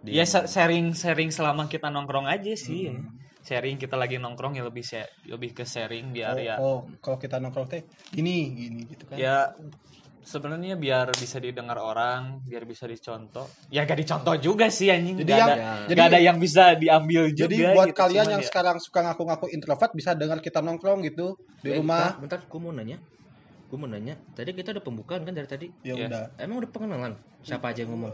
ya 0.02 0.24
sa- 0.24 0.44
sharing 0.44 0.92
sharing 0.92 1.28
selama 1.28 1.64
kita 1.66 1.88
nongkrong 1.88 2.24
aja 2.24 2.52
sih. 2.52 2.92
Sharing 3.50 3.76
kita 3.76 3.98
lagi 3.98 4.14
nongkrong 4.16 4.54
ya 4.54 4.62
lebih 4.62 4.86
share- 4.86 5.10
lebih 5.26 5.50
ke 5.50 5.66
sharing 5.66 6.14
biar 6.14 6.34
oh, 6.34 6.38
ya 6.40 6.54
oh, 6.56 6.78
kalau 7.02 7.18
kita 7.18 7.36
nongkrong 7.36 7.66
teh 7.66 7.82
gini 8.08 8.54
gini 8.54 8.80
gitu 8.86 9.10
kan 9.10 9.18
ya 9.18 9.50
sebenarnya 10.22 10.76
biar 10.76 11.10
bisa 11.10 11.40
didengar 11.40 11.80
orang, 11.80 12.44
biar 12.44 12.62
bisa 12.62 12.84
dicontoh. 12.84 13.48
Ya 13.66 13.82
gak 13.82 13.98
dicontoh 13.98 14.36
juga 14.36 14.68
sih 14.68 14.86
anjing. 14.86 15.16
Jadi 15.16 15.26
Gak 15.26 15.40
yang- 15.40 15.50
ada, 15.50 15.66
jadi- 15.88 15.96
gak 15.96 16.06
ada 16.06 16.20
yang 16.20 16.36
bisa 16.38 16.64
diambil 16.76 17.22
juga. 17.32 17.48
Jadi 17.48 17.56
buat 17.66 17.88
gitu. 17.90 17.98
kalian 17.98 18.26
yang 18.28 18.42
ya- 18.44 18.46
sekarang 18.46 18.76
suka 18.78 19.00
ngaku-ngaku 19.00 19.50
introvert 19.50 19.90
bisa 19.90 20.12
dengar 20.12 20.38
kita 20.38 20.60
nongkrong 20.60 21.02
gitu 21.02 21.34
di 21.64 21.72
Eh, 21.72 21.80
rumah. 21.80 22.14
bentar, 22.14 22.38
bentar 22.38 22.40
gue 22.46 22.60
mau 22.60 22.70
nanya 22.70 23.00
gue 23.70 23.78
mau 23.78 23.86
nanya 23.86 24.18
tadi 24.30 24.50
kita 24.50 24.72
udah 24.72 24.82
pembukaan 24.82 25.22
kan 25.22 25.30
dari 25.30 25.46
tadi 25.46 25.66
Ya 25.80 25.94
Iya. 25.94 26.06
udah. 26.06 26.22
emang 26.36 26.58
udah 26.58 26.70
pengenalan 26.70 27.12
siapa 27.40 27.70
aja 27.70 27.86
yang 27.86 27.94
ngomong 27.94 28.10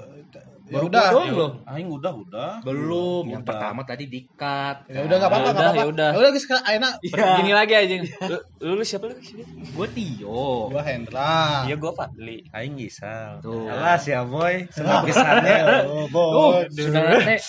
Ya 0.66 0.82
udah. 0.82 1.04
doang 1.08 1.30
loh 1.32 1.50
Aing 1.64 1.88
udah 1.88 2.12
udah. 2.12 2.52
belum 2.60 3.24
yang 3.26 3.40
Udah. 3.40 3.48
pertama 3.48 3.80
tadi 3.82 4.04
dikat 4.04 4.84
Ya 4.86 5.00
udah 5.00 5.16
enggak 5.16 5.30
apa-apa, 5.32 5.40
Ya 5.40 5.48
enggak 5.48 5.56
udah, 5.56 5.64
apa-apa. 5.64 5.80
ya 5.80 5.86
udah. 5.88 6.10
Ya 6.12 6.18
udah 6.20 6.30
sekarang 6.36 6.64
Aina 6.66 6.88
Gini 7.00 7.52
lagi 7.52 7.72
anjing. 7.74 8.02
Lu, 8.04 8.36
lu, 8.60 8.72
lu 8.74 8.84
siapa 8.84 9.04
lu? 9.06 9.16
gue 9.56 9.86
Tio 9.90 10.44
gua 10.68 10.82
Hendra. 10.82 11.64
Iya 11.64 11.74
gua 11.74 11.92
Fadli. 11.94 12.44
Aing 12.50 12.76
Gisal. 12.76 13.40
tuh 13.40 13.64
Alas 13.66 14.04
ya 14.04 14.20
boy, 14.22 14.68
senang 14.68 15.02
pisannya. 15.02 15.56
Oh, 15.88 16.04
tuh 16.04 16.12
boy. 16.12 16.68
saudara 16.68 17.16
teh 17.24 17.40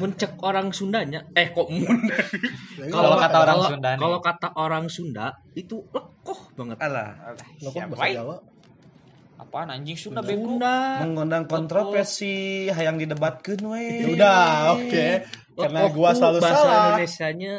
mencek 0.00 0.32
orang 0.40 0.72
Sundanya 0.72 1.20
eh 1.36 1.52
kok 1.52 1.68
mun 1.68 2.00
Kalau 2.88 3.20
kata 3.20 3.36
orang 3.44 3.60
Sunda 3.68 3.90
kalau 4.00 4.18
kata 4.24 4.48
orang 4.56 4.84
Sunda 4.88 5.26
itu 5.52 5.76
lekoh 5.92 6.40
banget 6.56 6.76
Alah. 6.80 7.36
Siapa, 7.60 7.92
bahasa? 7.92 8.16
Jawa? 8.16 8.36
Apaan 9.40 9.68
anjing 9.72 9.96
Sunda 9.96 10.20
bego? 10.24 10.56
Sunda 10.56 11.04
Mengundang 11.04 11.44
kontroversi, 11.48 12.68
hayang 12.68 13.00
didebatkeun 13.00 13.60
we. 13.72 13.84
Ya 14.04 14.08
udah, 14.12 14.44
oke. 14.76 15.06
Karena 15.56 15.78
Lekoh 15.88 15.92
gua 15.96 16.10
selalu 16.12 16.38
bahasa 16.40 16.56
salah. 16.60 16.84
Indonesianya 16.96 17.54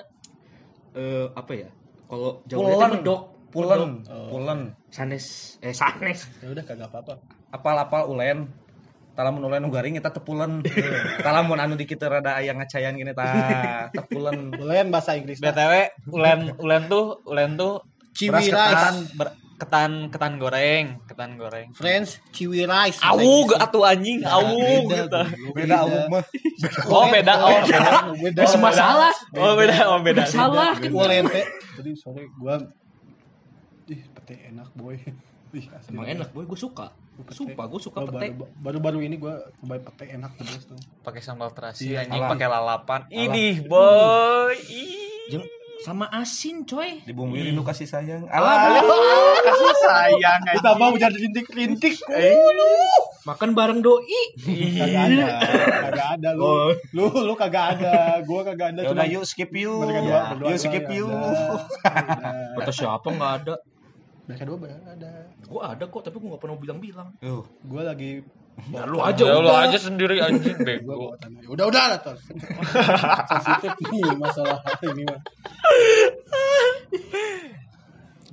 eh 0.91 1.25
apa 1.31 1.51
ya 1.55 1.69
kalau 2.11 2.43
Jawa 2.43 2.67
itu 2.67 2.87
medok 2.99 3.21
pulen, 3.47 4.03
pulen. 4.27 4.59
sanes 4.91 5.55
eh 5.63 5.71
sanes 5.71 6.27
Ya 6.43 6.51
udah 6.51 6.63
kagak 6.67 6.91
apa-apa. 6.91 7.15
Apal-apal 7.51 8.11
ulen. 8.11 8.51
Talamun 9.11 9.43
ulen 9.43 9.61
nu 9.63 9.69
garing 9.69 9.99
eta 9.99 10.09
tepulen. 10.09 10.63
Talamun 11.25 11.59
anu 11.59 11.75
di 11.75 11.83
kitu 11.83 12.07
rada 12.07 12.39
aya 12.39 12.55
ngacayan 12.55 12.95
gini 12.95 13.11
tah 13.11 13.87
tepulen. 13.97 14.55
Boleh 14.55 14.87
bahasa 14.87 15.19
Inggris. 15.19 15.43
BTW 15.43 15.73
ulen 16.15 16.55
ulen 16.57 16.83
tuh 16.87 17.19
ulen 17.27 17.59
tuh 17.59 17.83
Ciwi 18.11 18.51
ketan 18.51 19.07
ber- 19.15 19.35
ketan 19.55 19.91
ketan 20.09 20.33
goreng, 20.41 20.99
ketan 21.07 21.37
goreng. 21.37 21.69
Friends, 21.71 22.17
ciwi 22.33 22.65
rice. 22.65 22.97
Awug 22.99 23.55
atuh 23.55 23.85
anjing, 23.87 24.19
awug 24.25 24.89
Beda, 24.89 25.23
gitu. 25.31 25.53
Beda 25.55 25.75
awuk 25.85 26.03
mah. 26.11 26.23
Oh 26.89 27.05
beda, 27.07 27.33
oh 27.39 27.59
beda. 27.63 27.91
Beda. 28.19 28.41
semua 28.49 28.73
salah 28.73 29.13
Oh 29.37 29.53
beda, 29.53 29.75
oh 29.95 30.01
beda. 30.03 30.25
salah 30.25 30.75
Ulen 30.81 31.23
teh. 31.29 31.45
Jadi 31.77 31.91
sorry 31.95 32.25
gua 32.35 32.57
ih 33.91 34.01
pete 34.17 34.49
enak 34.49 34.71
boy. 34.73 34.97
Ih, 35.51 35.67
emang 35.91 36.07
enak 36.07 36.31
boy 36.31 36.47
gue 36.47 36.55
suka 36.55 36.95
sumpah 37.29 37.65
gue 37.65 37.79
suka 37.79 37.99
Gua 37.99 38.09
pete 38.09 38.27
baru- 38.31 38.51
Baru-baru 38.57 38.99
ini 39.01 39.15
gua 39.15 39.39
coba 39.55 39.77
pete 39.79 40.11
enak 40.11 40.31
terus 40.35 40.65
tuh. 40.65 40.79
Pakai 40.99 41.19
sambal 41.19 41.51
terasi 41.51 41.91
Iya, 41.91 42.03
anjing 42.03 42.23
pakai 42.25 42.47
lalapan. 42.47 43.01
Ini 43.07 43.61
boy. 43.63 44.55
Ih. 44.57 45.29
Jeung 45.29 45.45
sama 45.81 46.05
asin 46.07 46.61
coy 46.61 47.01
Dibumbuin 47.03 47.51
nu 47.51 47.61
kasih 47.61 47.85
sayang. 47.85 48.21
Alah, 48.27 48.69
Alah. 48.69 48.85
Kasih 49.41 49.75
sayang 49.81 50.39
Kita 50.51 50.71
mau 50.75 50.93
jadi 50.93 51.13
rintik-rintik. 51.15 51.97
makan 53.21 53.53
bareng 53.53 53.81
doi 53.81 54.21
Kagak 54.39 55.03
ada. 55.07 55.27
Kagak 55.83 56.09
ada 56.17 56.29
lu. 56.33 56.73
Lu 56.91 57.05
lu 57.23 57.33
kagak 57.33 57.65
ada. 57.75 57.93
Gua 58.21 58.41
kagak 58.43 58.73
ada. 58.73 58.81
Ya 58.81 58.89
udah 58.89 59.05
Cuma 59.05 59.13
yuk 59.13 59.23
skip 59.23 59.49
berdua 59.49 60.49
Yuk 60.49 60.57
skip 60.59 60.85
yuk. 60.87 61.09
ada. 61.81 62.29
kata 62.57 62.71
siapa 62.71 63.07
nggak 63.07 63.33
ada 63.41 63.55
Mereka 64.31 64.43
dua 64.43 64.57
ada. 64.87 65.11
gue 65.27 65.61
ada 65.61 65.83
kok 65.83 66.01
tapi 66.01 66.15
gue 66.15 66.29
nggak 66.29 66.41
pernah 66.41 66.57
bilang-bilang 66.57 67.09
Yuh. 67.19 67.43
Gua 67.61 67.81
lagi 67.85 68.23
ya 68.67 68.83
lu 68.83 68.99
aja 68.99 69.19
Ya 69.21 69.33
lu 69.33 69.43
udah. 69.43 69.63
aja 69.65 69.77
sendiri 69.77 70.17
anjing 70.17 70.55
bego. 70.57 71.11
tanah. 71.17 71.43
Udah 71.45 71.65
udah 71.67 71.83
lah 71.87 71.99
Ton. 71.99 72.17
Sensitif 73.29 73.71
nih 73.85 74.15
masalah 74.15 74.59
ini 74.81 75.03
mah. 75.03 75.19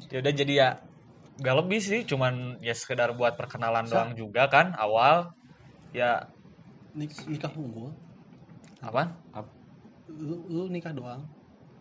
Ya 0.08 0.18
udah 0.18 0.32
jadi 0.32 0.52
ya 0.54 0.68
gak 1.38 1.56
lebih 1.56 1.78
sih, 1.78 2.00
cuman 2.02 2.58
ya 2.58 2.72
sekedar 2.72 3.12
buat 3.12 3.34
perkenalan 3.34 3.84
doang 3.84 4.10
juga 4.14 4.46
kan 4.46 4.74
awal. 4.74 5.30
Ya 5.90 6.26
Nik- 6.92 7.26
nikah 7.26 7.52
unggul. 7.52 7.94
apaan? 8.78 9.14
Lu, 10.08 10.34
lu 10.46 10.62
nikah 10.68 10.90
doang. 10.90 11.22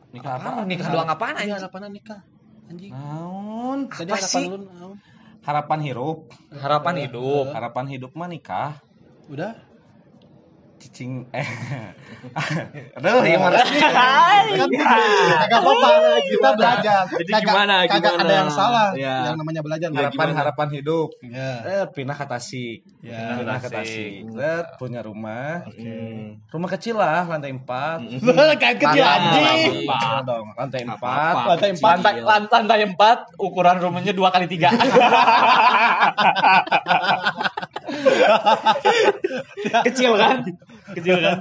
Nikah 0.10 0.36
Apaan? 0.36 0.54
apa? 0.56 0.68
Nikah 0.68 0.88
doang 0.88 1.10
apaan 1.10 1.34
Ini 1.34 1.42
anjing? 1.44 1.58
harapannya 1.58 1.90
nikah. 1.92 2.20
Anjing. 2.68 2.92
Naon? 2.92 3.80
Tadi 3.88 4.12
apa 4.12 4.20
harapan 4.20 4.42
sih? 4.44 4.46
lu 4.48 4.58
naon? 4.64 4.96
Harapan 5.48 5.80
hidup. 5.84 6.18
Harapan 6.52 6.96
hidup. 7.08 7.46
Harapan 7.56 7.86
hidup 7.88 8.12
mah 8.16 8.28
nikah. 8.28 8.72
Udah? 9.32 9.67
Cicing 10.78 11.26
eh. 11.34 11.42
Aduh, 12.98 13.26
ya 13.26 13.38
mana? 13.38 13.58
Kan 14.58 14.70
kagak 14.70 15.60
apa-apa. 15.60 15.90
Kita 16.22 16.50
belajar. 16.54 17.02
Jadi 17.10 17.32
Kagak- 17.34 17.46
gimana, 17.46 17.76
Kagak 17.86 18.14
gimana? 18.14 18.24
ada 18.24 18.34
yang 18.34 18.50
salah. 18.50 18.88
Ya. 18.94 19.16
Yang 19.32 19.38
namanya 19.42 19.62
belajar. 19.62 19.90
Harapan 19.90 20.30
harapan 20.34 20.68
hidup. 20.72 21.10
Ya. 21.22 21.52
Eh, 21.66 21.84
pindah 21.92 22.14
ke 22.14 22.26
Tasik. 22.26 22.80
Ya. 23.02 23.38
pindah 23.38 23.58
ke 23.58 23.70
Tasik. 23.70 24.12
Tasik. 24.24 24.38
Set, 24.38 24.66
punya 24.78 25.02
rumah. 25.02 25.66
Hmm. 25.66 26.38
Rumah 26.48 26.70
kecil 26.74 26.96
lah, 26.96 27.26
lantai 27.26 27.52
4. 27.52 28.58
Kayak 28.58 28.78
kecil 28.86 29.04
anjing. 29.04 29.86
dong, 30.24 30.46
lantai 30.54 30.82
4. 30.84 30.94
apa-apa. 30.94 31.42
Lantai 31.54 31.70
empat. 31.74 31.90
Lantai, 31.98 32.14
lan- 32.22 32.50
lantai 32.50 32.82
4 32.86 33.42
ukuran 33.42 33.78
rumahnya 33.80 34.14
2 34.14 34.30
kali 34.30 34.46
3 34.46 34.70
Kecil 39.88 40.12
kan? 40.16 40.38
Kecil 40.94 41.18
kan? 41.18 41.38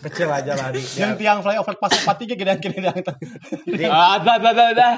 Kecil 0.00 0.28
aja 0.28 0.52
lah 0.56 0.68
di. 0.72 0.80
Yang 0.96 1.12
tiang 1.18 1.38
flyover 1.40 1.74
pas 1.76 1.92
tadi. 1.92 3.84
Ah, 3.86 4.16
dah, 4.18 4.36
dah, 4.38 4.52
dah, 4.52 4.68
dah. 4.72 4.94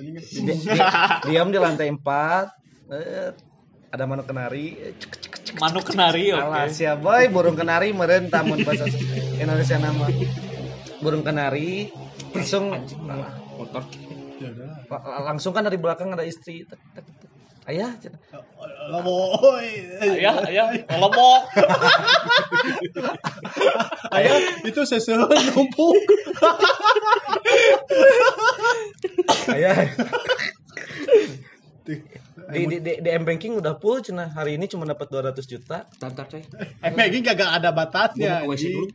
di- 0.00 0.16
di- 0.42 0.84
diam 1.26 1.48
di 1.50 1.58
lantai 1.58 1.92
4. 1.92 2.48
Eh, 2.86 3.30
ada 3.90 4.04
manuk 4.04 4.26
kenari. 4.26 4.76
Cek, 4.94 5.12
cek, 5.12 5.32
cek. 5.42 5.54
Manuk 5.56 5.84
kenari, 5.84 6.30
oke. 6.30 6.42
Alah, 6.42 6.66
sia 6.68 6.94
boy, 6.94 7.28
burung 7.28 7.56
kenari 7.56 7.90
meureun 7.90 8.28
tamun 8.28 8.60
bahasa 8.62 8.86
Indonesia 9.34 9.76
nama. 9.76 10.06
Burung 10.98 11.22
kenari 11.22 11.90
langsung 12.32 12.72
motor 13.56 13.82
langsung 15.24 15.50
kan 15.50 15.64
dari 15.64 15.78
belakang 15.80 16.12
ada 16.12 16.22
istri. 16.22 16.62
Tek, 16.62 16.78
tek, 16.94 17.04
tek. 17.04 17.25
Ayah, 17.66 17.90
boy. 19.02 19.66
Ayah, 19.98 20.38
ayah, 20.46 20.66
lomok. 21.02 21.50
Ayah 24.14 24.38
itu 24.62 24.80
sesuatu 24.86 25.34
numpuk. 25.50 25.98
ayah. 29.50 29.90
di, 31.86 31.94
di, 32.70 32.78
di, 32.78 32.92
di 33.02 33.10
M-Banking 33.10 33.58
udah 33.58 33.74
full 33.82 33.98
cenah 33.98 34.30
hari 34.30 34.54
ini 34.54 34.70
cuma 34.70 34.86
dapat 34.86 35.10
200 35.10 35.34
juta 35.46 35.86
Tantar 35.98 36.30
coy 36.30 36.42
Emang 36.82 37.10
ini 37.10 37.18
kagak 37.22 37.50
ada 37.62 37.70
batasnya. 37.74 38.46
mau 38.46 38.54
dulu 38.54 38.86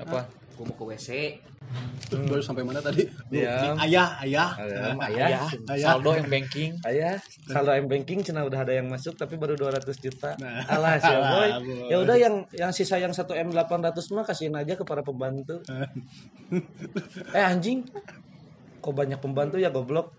Apa? 0.00 0.37
Gue 0.58 0.64
mau 0.64 0.74
ke 0.74 0.84
WC 0.88 1.08
Terus 2.00 2.24
baru 2.24 2.40
sampai 2.40 2.64
mana 2.64 2.80
tadi? 2.80 3.04
Diam. 3.28 3.76
Ayah, 3.76 4.16
ayah. 4.18 4.56
ayah 4.56 4.96
Ayah, 4.98 5.44
Ayah. 5.68 5.84
saldo 5.92 6.16
yang 6.16 6.24
banking. 6.26 6.72
ayah 6.82 7.20
saldo 7.44 7.76
M-Banking 7.76 8.18
cenah 8.22 8.42
udah 8.42 8.60
ada 8.60 8.72
yang 8.72 8.88
masuk 8.88 9.14
tapi 9.14 9.36
baru 9.36 9.52
200 9.54 9.84
juta 9.94 10.32
Nah. 10.38 10.64
alah 10.66 10.96
sih 10.96 11.12
boy. 11.12 11.48
ya 11.86 11.96
udah 11.98 12.16
yang 12.16 12.34
yang 12.52 12.72
sisa 12.72 12.96
yang 12.96 13.12
1 13.12 13.22
M 13.38 13.52
800 13.52 13.94
mah 14.10 14.24
kasihin 14.24 14.56
aja 14.56 14.72
ke 14.72 14.82
para 14.82 15.00
pembantu 15.00 15.60
eh 17.36 17.44
anjing 17.44 17.84
kok 18.78 18.94
banyak 18.94 19.18
pembantu 19.18 19.56
ya 19.56 19.68
goblok 19.68 20.16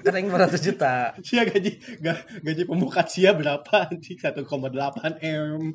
kan 0.00 0.12
yang 0.16 0.28
500 0.28 0.60
juta. 0.60 0.94
Sia 1.20 1.42
gaji 1.50 1.70
ga- 2.00 2.24
gaji 2.40 2.62
pembuka 2.64 3.04
sia 3.06 3.32
berapa 3.32 3.88
anjing? 3.88 4.16
1,8 4.16 4.44
M. 5.22 5.72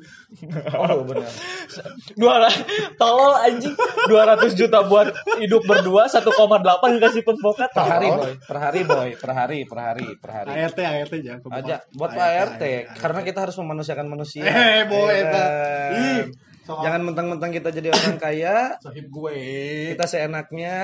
oh 0.76 1.00
benar. 1.02 1.30
Dua 2.14 2.46
tolol 2.94 3.34
anjing. 3.40 3.74
200 4.10 4.58
juta 4.58 4.78
buat 4.84 5.10
hidup 5.38 5.62
berdua 5.64 6.06
1,8 6.06 6.22
kasih 7.02 7.22
pembokat 7.22 7.70
per 7.72 7.86
hari 7.86 8.08
boy. 8.10 8.32
Per 8.38 8.58
hari 8.58 8.80
boy. 8.82 9.08
Per 9.16 9.30
hari 9.32 9.58
per 9.64 9.78
hari 9.78 10.08
per 10.18 10.30
hari. 10.30 10.50
ART 10.54 10.78
ART 10.78 11.14
jangan 11.18 11.40
aja. 11.50 11.76
Buat 11.92 12.10
Pak 12.12 12.30
RT 12.56 12.62
karena 12.96 13.20
kita 13.22 13.38
harus 13.46 13.56
memanusiakan 13.58 14.06
manusia. 14.06 14.42
Eh, 14.44 14.84
boy, 14.86 15.14
Iya 15.16 15.24
kan? 15.30 15.50
Ih, 15.96 16.22
soal- 16.66 16.82
jangan 16.82 17.00
mentang-mentang 17.00 17.48
kita 17.48 17.70
jadi 17.70 17.88
orang 17.88 18.18
kaya 18.18 18.74
Sahib 18.76 19.06
gue. 19.06 19.38
kita 19.94 20.02
seenaknya 20.04 20.74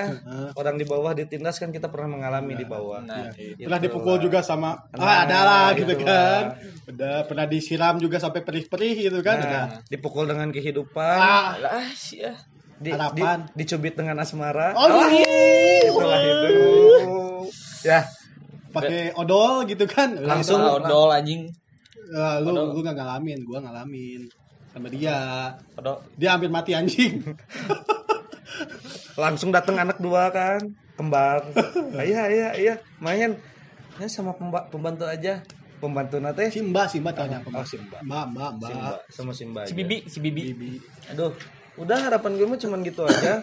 orang 0.54 0.74
di 0.74 0.84
bawah 0.84 1.10
ditindas 1.10 1.58
kan 1.58 1.68
kita 1.68 1.86
pernah 1.86 2.08
mengalami 2.12 2.54
di 2.54 2.62
bawah 2.64 3.02
Nah, 3.02 3.34
Gitu 3.34 3.58
Pernah 3.60 3.80
dipukul 3.80 4.14
lah. 4.14 4.22
juga 4.22 4.38
sama 4.40 4.78
Nah, 4.90 5.02
ah 5.02 5.16
ada 5.20 5.38
lah 5.42 5.66
gitu 5.72 5.90
gitu 5.90 6.02
kan. 6.02 6.54
Udah 6.86 7.14
pernah 7.24 7.44
disiram 7.44 7.96
juga 7.96 8.16
sampai 8.16 8.40
perih-perih 8.40 8.94
gitu 9.04 9.18
kan. 9.20 9.36
Udah. 9.38 9.62
Nah, 9.68 9.82
dipukul 9.84 10.24
dengan 10.24 10.48
kehidupan 10.48 11.18
Ah, 11.18 11.58
lah 11.58 11.82
sih 11.92 12.22
ya. 12.22 12.32
di, 12.74 12.90
di, 12.90 13.22
dicubit 13.56 13.94
dengan 13.94 14.18
asmara 14.18 14.74
oh 14.74 15.06
iya. 15.06 15.86
itulah 15.86 16.18
hidup 16.18 17.46
ya 17.80 18.00
pakai 18.68 19.12
odol 19.12 19.62
gitu 19.64 19.84
kan 19.84 20.14
Langsung. 20.16 20.58
Ah, 20.58 20.76
odol 20.76 21.10
anjing 21.10 21.50
Eh, 22.04 22.36
lu 22.40 22.50
Odol. 22.50 22.72
lu 22.72 22.80
nggak 22.82 22.92
ngalamin 22.94 23.40
gua 23.40 23.58
ngalamin 23.58 24.20
sama 24.72 24.88
dia. 24.88 25.18
Odol 25.74 26.00
dia 26.14 26.28
hampir 26.30 26.48
mati 26.48 26.72
anjing. 26.72 27.20
Langsung 29.14 29.52
datang 29.52 29.76
anak 29.76 29.98
dua 29.98 30.28
kan 30.28 30.60
kembar 30.92 31.44
iya 31.94 32.28
iya 32.28 32.48
iya. 32.54 32.74
Main 32.98 33.36
ya 33.96 34.06
sama 34.06 34.32
pemba- 34.32 34.66
pembantu 34.66 35.04
aja. 35.04 35.40
Pembantu 35.76 36.16
nate 36.16 36.46
Simba 36.48 36.86
Simba 36.86 37.10
tanya 37.10 37.42
apa 37.42 37.48
Oh, 37.52 37.66
Simba. 37.66 37.98
mbak 38.00 38.24
mbak 38.30 38.50
mbak. 38.56 38.70
Simba 38.70 38.92
sama 39.08 39.32
Simba 39.32 39.60
si 39.62 39.72
aja. 39.72 39.76
bibi 39.76 39.96
si 40.06 40.18
bibi. 40.18 40.78
Aduh 41.10 41.34
udah 41.74 41.98
harapan 42.02 42.34
gue 42.34 42.46
mah 42.46 42.56
cuman 42.56 42.80
gitu 42.82 43.02
aja. 43.02 43.42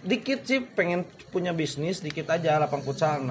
Dikit 0.00 0.42
sih 0.42 0.62
pengen 0.64 1.02
punya 1.28 1.50
bisnis 1.50 2.00
dikit 2.00 2.26
aja 2.26 2.56
lapang 2.56 2.80
futsal 2.80 3.18
6 3.18 3.28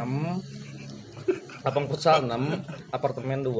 lapang 1.64 1.88
futsal 1.88 2.22
6 2.22 2.92
apartemen 2.92 3.40
2 3.40 3.56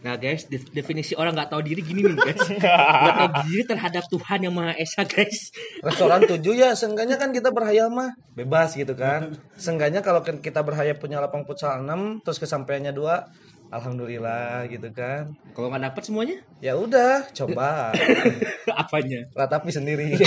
Nah 0.00 0.16
guys, 0.16 0.44
def- 0.44 0.70
definisi 0.70 1.12
orang 1.12 1.32
nggak 1.32 1.50
tahu 1.50 1.60
diri 1.60 1.80
gini 1.80 2.00
nih 2.02 2.16
guys. 2.16 2.40
Nggak 2.56 3.14
tahu 3.14 3.28
diri 3.44 3.62
terhadap 3.64 4.04
Tuhan 4.06 4.38
yang 4.40 4.54
Maha 4.54 4.72
Esa 4.74 5.04
guys. 5.04 5.52
restoran 5.80 6.24
7 6.24 6.40
ya 6.52 6.72
seenggaknya 6.72 7.16
kan 7.16 7.30
kita 7.30 7.48
berhayal 7.48 7.88
mah 7.88 8.16
bebas 8.32 8.72
gitu 8.72 8.92
kan 8.92 9.36
seenggaknya 9.54 10.00
kalau 10.00 10.20
kan 10.20 10.38
kita 10.38 10.60
berhayal 10.60 10.96
punya 10.96 11.20
lapang 11.20 11.44
futsal 11.44 11.76
6 11.78 12.20
terus 12.20 12.38
kesampaiannya 12.38 12.92
2 12.92 13.70
alhamdulillah 13.70 14.64
gitu 14.66 14.88
kan 14.90 15.30
Kalau 15.52 15.68
nggak 15.68 15.84
dapat 15.86 16.02
semuanya, 16.02 16.36
ya 16.58 16.74
udah 16.74 17.28
coba 17.30 17.92
apanya? 18.82 19.28
ratapi 19.30 19.70
sendiri 19.70 20.16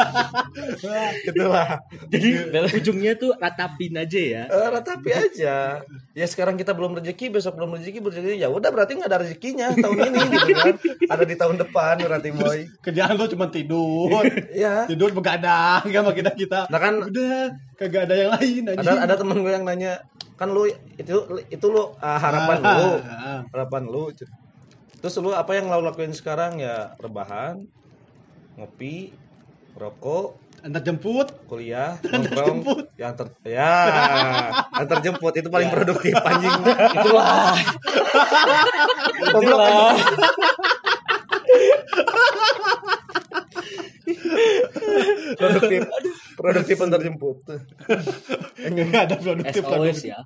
itulah 1.28 1.68
Jadi 2.08 2.28
ujungnya 2.74 3.12
tuh 3.14 3.32
ratapin 3.36 3.94
aja 3.94 4.18
ya. 4.18 4.42
Eh, 4.46 4.68
ratapi 4.68 5.10
aja. 5.10 5.80
Ya 6.10 6.26
sekarang 6.26 6.54
kita 6.54 6.72
belum 6.72 6.98
rezeki 6.98 7.30
besok 7.30 7.56
belum 7.56 7.76
rezeki 7.76 8.00
rezeki. 8.00 8.38
Ya 8.38 8.48
udah 8.48 8.68
berarti 8.68 8.96
nggak 8.96 9.08
ada 9.08 9.18
rezekinya 9.20 9.70
tahun 9.72 9.98
ini 10.10 10.18
gitu 10.28 10.52
kan. 10.54 10.74
Ada 11.12 11.24
di 11.24 11.34
tahun 11.34 11.56
depan 11.58 11.94
berarti 12.00 12.30
boy. 12.30 12.58
kerjaan 12.80 13.14
lu 13.14 13.26
cuma 13.28 13.46
tidur. 13.48 14.10
Ya. 14.52 14.84
Tidur 14.84 15.10
begadang 15.10 15.84
sama 15.84 16.12
kita 16.12 16.30
kita. 16.32 16.66
Nah 16.66 16.78
kan- 16.78 17.02
udah 17.02 17.54
kagak 17.74 18.06
ada 18.06 18.14
yang 18.14 18.30
lain 18.34 18.62
anjing. 18.66 18.80
Ada 18.82 18.92
ada 19.04 19.14
temen 19.16 19.40
gue 19.40 19.52
yang 19.52 19.64
nanya 19.64 20.02
kan 20.34 20.48
lu 20.48 20.64
itu 20.96 21.16
itu 21.46 21.66
lu 21.66 21.92
ah, 21.98 22.16
harapan 22.16 22.58
Ah, 22.60 22.72
lu. 22.74 22.90
ah. 23.04 23.40
harapan 23.52 23.82
lu 23.84 24.08
terus 25.00 25.14
lu 25.16 25.32
apa 25.32 25.52
yang 25.52 25.68
lu 25.68 25.80
lakuin 25.80 26.12
sekarang? 26.12 26.56
Ya 26.56 26.92
rebahan 26.96 27.64
ngopi 28.56 29.12
rokok. 29.76 30.38
Antar 30.60 30.84
jemput. 30.84 31.28
Kuliah 31.48 31.96
nongkrong. 32.04 32.84
ya 33.00 33.16
antar 33.16 33.32
ya 33.40 33.72
antar 34.76 35.00
jemput. 35.00 35.32
Itu 35.32 35.48
paling 35.48 35.72
produktif 35.72 36.12
anjing. 36.20 36.52
Itulah. 37.00 37.56
Goblok, 39.30 39.96
produktif. 45.38 45.80
Produktif 46.36 46.76
antar 46.80 47.00
jemput. 47.00 47.38
Nggak 48.60 49.02
ada 49.08 49.16
produktif 49.16 49.62
As 49.64 49.72
always 49.72 50.00
ya. 50.04 50.20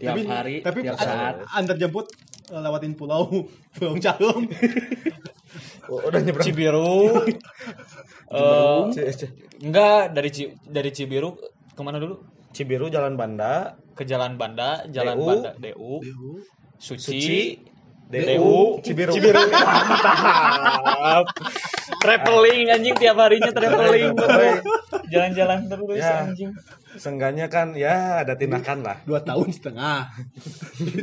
Tiap 0.00 0.16
tapi, 0.16 0.20
hari, 0.26 0.54
tapi 0.64 0.78
tiap 0.82 0.98
saat. 0.98 1.44
antar 1.54 1.76
jemput 1.78 2.10
eh, 2.50 2.58
lewatin 2.58 2.96
pulau 2.98 3.46
pulau 3.76 3.94
Calum 4.02 4.50
Oh, 4.50 5.39
udah 5.98 6.20
nyebrang. 6.22 6.46
Cibiru. 6.46 6.94
Eh, 8.30 8.82
C- 8.94 9.26
C- 9.26 9.34
enggak 9.66 10.14
dari 10.14 10.30
Ci, 10.30 10.54
dari 10.62 10.94
Cibiru 10.94 11.34
ke 11.74 11.82
mana 11.82 11.98
dulu? 11.98 12.22
Cibiru 12.54 12.86
Jalan 12.86 13.18
Banda. 13.18 13.74
Ke 13.98 14.06
Jalan 14.06 14.38
Banda 14.38 14.86
Jalan 14.86 15.18
DU. 15.18 15.26
Banda 15.26 15.50
DU 15.58 15.92
Suci, 16.78 17.18
Suci, 17.18 17.40
DU 18.10 18.82
Cibiru. 18.82 19.12
Cibiru. 19.14 19.38
Mantap. 19.54 21.24
Traveling 22.00 22.66
anjing 22.68 22.94
tiap 22.98 23.16
harinya 23.16 23.50
traveling. 23.50 24.14
Jalan-jalan 25.06 25.58
terus 25.66 25.96
Ya. 25.96 26.26
anjing. 26.26 26.50
Seenggaknya 26.90 27.46
kan 27.46 27.70
ya 27.72 28.26
ada 28.26 28.34
tindakan 28.34 28.82
lah. 28.82 28.98
dua 29.06 29.22
tahun 29.22 29.46
setengah. 29.48 30.10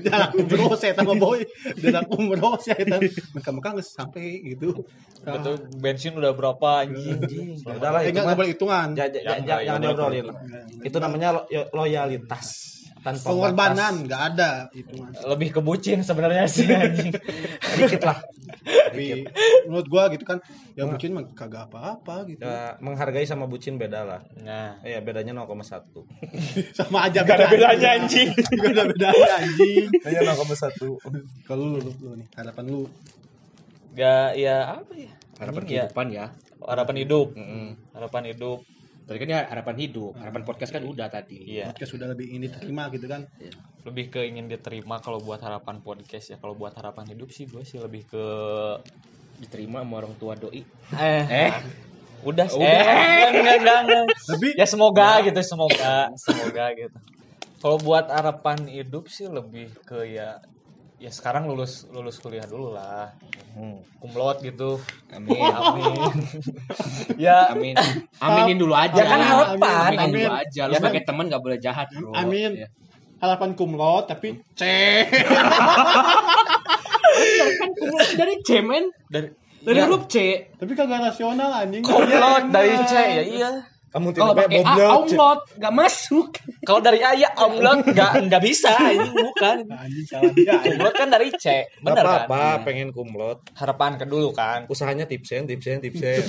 Jalan 0.04 0.30
umroh 0.36 0.76
saya 0.76 0.92
sama 0.92 1.16
boy. 1.16 1.48
Jalan 1.80 2.04
umroh 2.12 2.60
saya 2.60 2.84
mereka 2.84 3.50
mereka 3.50 3.70
nggak 3.72 3.88
sampai 3.88 4.44
gitu. 4.44 4.84
Betul 5.24 5.64
bensin 5.80 6.12
udah 6.14 6.36
berapa 6.36 6.84
anjing? 6.84 7.24
Ya 7.64 7.80
nggak 7.80 7.88
mah. 7.88 8.02
nggak 8.04 8.36
boleh 8.36 8.52
hitungan. 8.52 8.88
Ja- 8.94 9.08
ja- 9.08 9.16
ja- 9.16 9.24
Jangan, 9.24 9.48
Jangan 9.48 9.64
jangan 9.64 9.80
diobrolin. 9.82 10.26
Itu 10.84 10.98
namanya 11.00 11.28
yo- 11.48 11.72
loyalitas 11.72 12.77
tanpa 13.00 13.24
pengorbanan 13.24 13.76
batas. 13.94 14.04
nggak 14.04 14.22
ada 14.28 14.50
hitungan 14.70 15.10
lebih 15.26 15.50
ke 15.50 15.60
bucin 15.60 16.00
sebenarnya 16.00 16.46
sih 16.46 16.66
anjing 16.68 17.12
Dikit 17.78 18.02
lah. 18.02 18.18
tapi 18.68 19.24
menurut 19.64 19.88
gua 19.88 20.08
gitu 20.08 20.24
kan 20.24 20.38
ya 20.74 20.84
mungkin 20.84 21.10
mah 21.14 21.24
kagak 21.32 21.68
apa-apa 21.68 22.28
gitu 22.28 22.42
Ya, 22.42 22.76
menghargai 22.78 23.24
sama 23.24 23.46
bucin 23.46 23.76
beda 23.76 24.02
lah. 24.02 24.22
nah 24.38 24.76
Iya, 24.82 25.00
bedanya 25.00 25.32
0,1. 25.34 26.04
sama 26.78 27.06
aja 27.06 27.22
Gak 27.22 27.38
ada 27.38 27.48
bedanya 27.48 27.90
anjing 27.96 28.28
gak 28.30 28.72
ada 28.72 28.84
bedanya 28.86 29.30
anjing 29.38 29.86
Hanya 30.04 30.20
0,1. 30.30 30.84
kalau 31.44 31.64
lu, 31.66 31.80
lu, 31.80 31.92
lu 31.98 32.12
nih 32.16 32.28
harapan 32.34 32.66
lu 32.68 32.84
ya 33.94 34.32
ya 34.32 34.78
apa 34.78 34.94
ya 34.94 35.12
Harapan 35.38 35.62
Anjing, 35.62 35.70
ya. 35.72 35.84
kehidupan 35.86 36.08
ya. 36.10 36.26
harapan 36.60 36.96
hidup 36.98 37.28
Mm-mm. 37.34 37.68
harapan 37.94 38.24
hidup 38.28 38.60
Tadi 39.08 39.18
kan 39.24 39.30
ya 39.32 39.42
harapan 39.48 39.76
hidup, 39.80 40.20
harapan 40.20 40.44
podcast 40.44 40.72
kan 40.76 40.84
udah 40.84 41.08
tadi. 41.08 41.40
iya. 41.48 41.72
Podcast 41.72 41.96
sudah 41.96 42.12
lebih 42.12 42.28
ini 42.28 42.52
terima 42.52 42.92
gitu 42.92 43.08
kan. 43.08 43.24
Lebih 43.88 44.12
ke 44.12 44.28
ingin 44.28 44.52
diterima 44.52 45.00
kalau 45.00 45.24
buat 45.24 45.40
harapan 45.40 45.80
podcast 45.80 46.36
ya. 46.36 46.38
Kalau 46.38 46.60
buat 46.60 46.76
harapan 46.76 47.16
hidup 47.16 47.32
sih 47.32 47.48
gue 47.48 47.64
sih 47.64 47.80
lebih 47.80 48.04
ke 48.04 48.24
Diterima 49.38 49.86
sama 49.86 50.02
orang 50.02 50.18
tua 50.18 50.34
doi. 50.34 50.66
eh. 50.98 51.24
Eh, 51.30 51.52
udah 52.26 52.50
sih. 52.50 52.58
Eh 52.58 53.30
enggak 53.32 53.78
enggak. 53.86 54.04
Tapi- 54.12 54.58
ya 54.58 54.66
semoga 54.66 55.22
gitu 55.22 55.40
semoga 55.46 56.10
semoga 56.18 56.66
gitu. 56.74 56.98
Kalau 57.58 57.78
buat 57.78 58.10
harapan 58.10 58.66
hidup 58.66 59.06
sih 59.08 59.30
lebih 59.30 59.70
ke 59.86 60.04
ya 60.10 60.42
ya 60.98 61.10
sekarang 61.10 61.46
lulus 61.46 61.86
lulus 61.88 62.18
kuliah 62.18 62.42
dulu 62.44 62.74
lah 62.74 63.14
kumlot 63.98 64.42
gitu 64.42 64.82
amin. 65.16 65.38
amin 65.38 66.10
ya 67.16 67.54
Amin. 67.54 67.78
Aminin 68.18 68.58
dulu 68.58 68.74
aja. 68.74 68.94
Ya 68.94 69.06
kan 69.06 69.20
harapan. 69.20 69.90
Aminin 69.94 70.10
dulu 70.12 70.26
Amin. 70.28 70.42
aja. 70.42 70.62
Lu 70.64 70.68
Ya 70.68 70.74
kan- 70.74 70.82
sebagai 70.84 71.04
teman 71.04 71.26
gak 71.28 71.40
boleh 71.40 71.58
jahat, 71.58 71.88
Bro. 71.92 72.14
amin 72.14 72.52
Ya. 72.56 72.68
harapan 73.18 73.54
kumlot 73.54 74.06
tapi 74.06 74.42
C 74.54 74.62
Kan 77.58 77.70
kumulasi 77.74 78.14
dari 78.16 78.34
C, 78.42 78.50
men. 78.60 78.90
dari 79.08 79.30
Dari 79.60 79.74
ya, 79.76 79.86
huruf 79.86 80.06
C. 80.08 80.16
tapi 80.54 80.72
kagak 80.74 81.02
nasional 81.04 81.50
anjing 81.52 81.82
kumlot 81.82 82.10
Iya, 82.10 82.48
dari. 82.48 82.74
C 82.80 82.94
ya 82.94 83.24
iya 83.24 83.50
Kamu 83.98 84.14
Kalau 84.14 84.38
tidak 84.38 84.46
pakai 84.46 84.62
A, 84.62 84.94
omlot, 84.94 85.42
gak 85.58 85.74
masuk. 85.74 86.30
kalau 86.70 86.78
dari 86.86 87.02
A 87.02 87.18
ya 87.18 87.34
kumlot 87.34 87.82
nggak 87.82 88.30
nggak 88.30 88.42
bisa 88.46 88.70
ini 88.94 89.10
bukan. 89.10 89.66
Anjing 89.82 90.06
salah 90.06 90.32
dia 90.38 90.54
kumlot 90.62 90.94
kan 90.94 91.10
dari 91.10 91.34
C 91.34 91.66
benar 91.82 92.06
kan? 92.06 92.30
Apa 92.30 92.62
pengen 92.62 92.94
kumlot. 92.94 93.42
Harapan 93.58 93.98
ke 93.98 94.06
dulu 94.06 94.38
kan. 94.38 94.70
Usahanya 94.70 95.10
tipsen 95.10 95.50
tipsen 95.50 95.82
tipsen. 95.82 96.22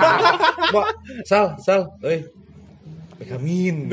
Mbak, 0.72 0.86
sal 1.28 1.60
sal 1.60 1.92
eh 2.08 2.24
Bekamin 3.20 3.92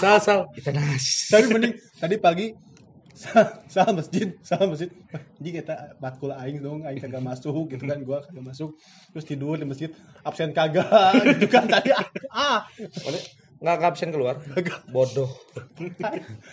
Sal 0.00 0.16
sal 0.16 0.48
Kita 0.56 0.72
nas. 0.72 1.28
Tapi 1.28 1.52
mending 1.52 1.76
tadi 2.00 2.16
pagi 2.16 2.48
salah 3.72 3.92
masjid 3.96 4.36
salah 4.44 4.68
masjid. 4.68 4.92
Jadi 5.40 5.50
kita 5.64 5.96
matkul 5.96 6.36
aing 6.36 6.60
dong 6.60 6.84
aing 6.84 7.00
kagak 7.00 7.24
masuk 7.24 7.72
gitu 7.72 7.88
kan 7.88 7.98
gua 8.04 8.20
kagak 8.20 8.44
masuk. 8.44 8.76
Terus 9.16 9.24
tidur 9.24 9.56
di 9.56 9.64
masjid 9.64 9.90
absen 10.20 10.52
kagak 10.52 11.16
gitu 11.24 11.48
kan 11.48 11.64
tadi. 11.64 11.96
Ah 12.28 12.68
Nggak 13.56 13.96
absen 13.96 14.12
keluar. 14.12 14.36
Bodoh. 14.92 15.32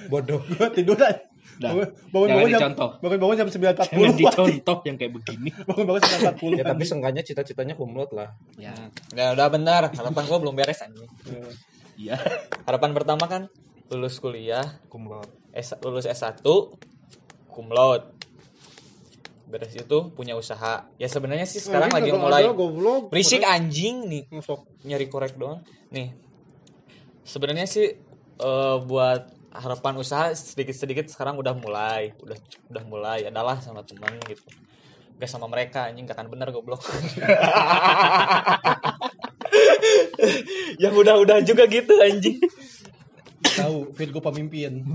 Bodoh. 0.08 0.40
Gua 0.56 0.72
tidur 0.72 0.96
aja 0.96 1.20
bangun 1.60 1.86
bangun 2.10 2.50
jam 2.50 2.50
dicontoh. 2.50 2.90
bangun 3.04 3.20
bangun 3.20 3.36
jam 3.36 3.48
sembilan 3.52 3.74
empat 3.76 3.90
puluh. 3.94 4.14
Dicontoh 4.24 4.78
yang 4.88 4.96
kayak 4.98 5.12
begini. 5.12 5.50
bangun 5.68 5.84
bangun 5.86 6.02
sembilan 6.02 6.22
empat 6.24 6.38
puluh 6.40 6.56
Ya 6.56 6.66
tapi 6.66 6.84
seenggaknya 6.88 7.22
cita-citanya 7.22 7.76
kumlot 7.78 8.10
lah. 8.16 8.32
Ya. 8.56 8.74
nggak 9.14 9.30
udah 9.38 9.48
benar 9.52 9.82
harapan 9.92 10.24
gua 10.26 10.40
belum 10.40 10.56
beres 10.56 10.82
anjing. 10.82 11.12
Iya. 12.00 12.18
harapan 12.66 12.96
pertama 12.96 13.28
kan 13.30 13.52
lulus 13.92 14.18
kuliah. 14.18 14.66
Kumlot 14.88 15.43
S, 15.54 15.78
lulus 15.86 16.10
S1 16.10 16.42
cum 17.54 17.70
laude. 17.70 18.10
Beres 19.46 19.78
itu 19.78 19.98
punya 20.18 20.34
usaha. 20.34 20.90
Ya 20.98 21.06
sebenarnya 21.06 21.46
sih 21.46 21.62
sekarang 21.62 21.94
lagi 21.94 22.10
mulai 22.10 22.50
berisik 23.14 23.46
anjing 23.46 24.10
nih. 24.10 24.26
Masuk. 24.34 24.66
nyari 24.82 25.06
korek 25.06 25.38
doang. 25.38 25.62
Nih. 25.94 26.10
Sebenarnya 27.22 27.70
sih 27.70 27.94
eh, 28.42 28.78
buat 28.82 29.30
harapan 29.54 30.02
usaha 30.02 30.34
sedikit 30.34 30.74
sedikit 30.74 31.06
sekarang 31.06 31.38
udah 31.38 31.54
mulai. 31.54 32.18
Udah 32.18 32.34
udah 32.74 32.84
mulai. 32.90 33.30
Adalah 33.30 33.62
sama 33.62 33.86
teman 33.86 34.18
gitu. 34.26 34.42
Gak 35.22 35.30
sama 35.30 35.46
mereka 35.46 35.86
anjing. 35.86 36.10
Gak 36.10 36.18
akan 36.18 36.34
bener 36.34 36.50
goblok. 36.50 36.82
Yang 40.82 40.94
udah-udah 40.98 41.46
juga 41.46 41.70
gitu 41.70 41.94
anjing. 42.02 42.42
Tahu 43.44 43.92
Virgo 43.92 44.20
pemimpin. 44.20 44.82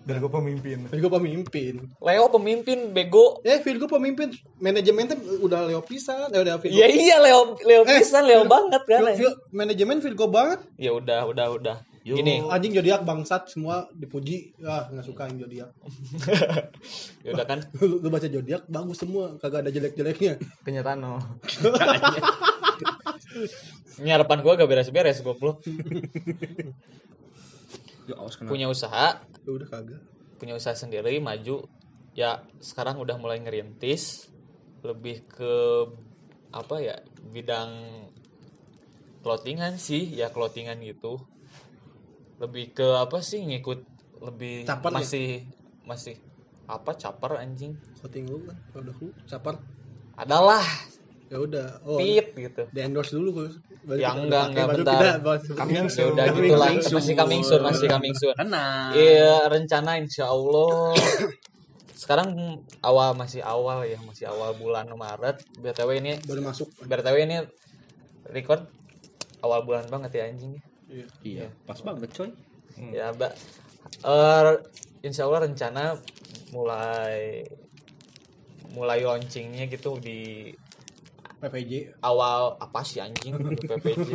Dan 0.00 0.16
gue 0.16 0.32
pemimpin. 0.32 0.88
Virgo 0.88 1.12
pemimpin. 1.12 1.74
Leo 2.00 2.24
pemimpin 2.32 2.88
bego. 2.90 3.44
Eh 3.44 3.60
Virgo 3.60 3.84
pemimpin 3.84 4.32
manajemen 4.56 5.04
teh 5.04 5.18
udah 5.38 5.68
Leo 5.68 5.84
pisan, 5.84 6.32
eh, 6.32 6.40
udah 6.40 6.56
Virgo. 6.56 6.72
Ya 6.72 6.88
iya 6.88 7.20
Leo 7.20 7.52
Leo 7.60 7.84
Eh, 7.84 8.00
pisan 8.00 8.24
Leo 8.24 8.42
Vir- 8.42 8.48
banget 8.48 8.82
kan. 8.82 9.00
Vir- 9.04 9.18
Vir- 9.20 9.38
manajemen 9.52 10.00
Virgo 10.00 10.26
banget. 10.26 10.64
Ya 10.74 10.96
udah 10.96 11.28
udah 11.28 11.46
udah. 11.52 11.76
Yo. 12.00 12.16
Gini, 12.16 12.40
Anjing 12.40 12.72
zodiak 12.72 13.04
bangsat 13.04 13.52
semua 13.52 13.84
dipuji. 13.92 14.56
Ah, 14.64 14.88
nggak 14.88 15.04
suka 15.04 15.28
yang 15.28 15.36
zodiak. 15.36 15.68
ya 17.28 17.36
udah 17.36 17.44
kan. 17.44 17.60
lu, 17.76 18.00
lu 18.00 18.08
baca 18.08 18.24
zodiak 18.24 18.64
bagus 18.66 18.96
semua, 18.96 19.36
kagak 19.36 19.68
ada 19.68 19.70
jelek-jeleknya. 19.70 20.40
Kenyataan 20.64 20.96
no. 20.96 21.20
Ini 24.00 24.10
harapan 24.10 24.40
gua 24.40 24.56
gak 24.56 24.64
beres-beres 24.64 25.20
goblok. 25.20 25.60
Ya, 28.10 28.16
awas. 28.18 28.34
Punya 28.40 28.66
usaha, 28.66 29.22
Ya 29.22 29.50
udah 29.50 29.68
kagak. 29.68 30.00
punya 30.36 30.54
usaha 30.54 30.74
sendiri 30.74 31.18
maju. 31.18 31.64
Ya 32.12 32.42
sekarang 32.58 32.98
udah 32.98 33.14
mulai 33.16 33.38
ngerintis 33.38 34.26
lebih 34.82 35.22
ke 35.26 35.54
apa 36.50 36.80
ya 36.80 36.96
bidang 37.30 37.70
clothingan 39.20 39.76
sih 39.76 40.10
ya 40.10 40.32
clothingan 40.32 40.80
gitu 40.80 41.20
lebih 42.40 42.72
ke 42.72 42.88
apa 42.96 43.20
sih 43.20 43.44
ngikut 43.44 43.84
lebih 44.24 44.64
Caper 44.64 44.90
ya? 44.90 44.96
masih 44.98 45.28
masih 45.84 46.16
apa 46.64 46.96
caper 46.96 47.38
anjing 47.38 47.76
Voting 48.00 48.24
lu 48.26 48.38
kan, 48.42 48.56
udah 48.74 48.94
lu 48.96 49.08
capar. 49.28 49.60
adalah 50.16 50.64
Ya 51.30 51.38
udah. 51.38 51.66
Oh, 51.86 52.02
pit 52.02 52.34
gitu 52.34 52.62
di 52.74 52.80
endorse 52.82 53.14
dulu 53.14 53.46
Gus. 53.46 53.54
Baru 53.86 54.02
Ya, 54.02 54.10
enggak, 54.18 54.50
enggak, 54.50 54.66
bentar. 54.74 55.00
Coming 55.54 55.86
ya 55.98 56.04
udah 56.10 56.24
gitu 56.34 56.54
lah 56.58 56.68
masih 56.74 57.14
coming 57.14 57.42
soon 57.46 57.62
masih 57.62 57.86
coming 57.86 58.14
soon 58.18 58.34
Kena. 58.34 58.90
Iya 58.92 59.46
rencana 59.46 59.94
insya 59.96 60.26
Allah 60.26 60.90
sekarang 62.00 62.32
awal 62.80 63.12
masih 63.12 63.44
awal 63.44 63.84
ya 63.84 64.00
masih 64.00 64.24
awal 64.24 64.56
bulan 64.56 64.88
Maret 64.88 65.36
btw 65.60 66.00
ini 66.00 66.16
baru 66.24 66.48
masuk. 66.48 66.72
btw 66.80 67.16
ini 67.28 67.44
record 68.32 68.64
awal 69.44 69.68
bulan 69.68 69.84
banget 69.86 70.16
ya 70.16 70.24
anjing 70.32 70.56
Iya, 71.22 71.52
pas 71.68 71.76
banget 71.84 72.10
coy. 72.16 72.32
ya 72.90 73.12
mbak 73.12 73.36
Eh, 74.00 74.52
insya 75.04 75.28
Allah 75.28 75.44
rencana 75.44 75.92
mulai 76.56 77.44
mulai 78.72 79.04
launchingnya 79.04 79.68
gitu 79.68 80.00
di 80.00 80.48
PPJ. 81.40 81.72
awal 81.98 82.54
apa 82.54 82.80
sih 82.80 82.98
anjing 82.98 83.32
PPJ 83.56 84.08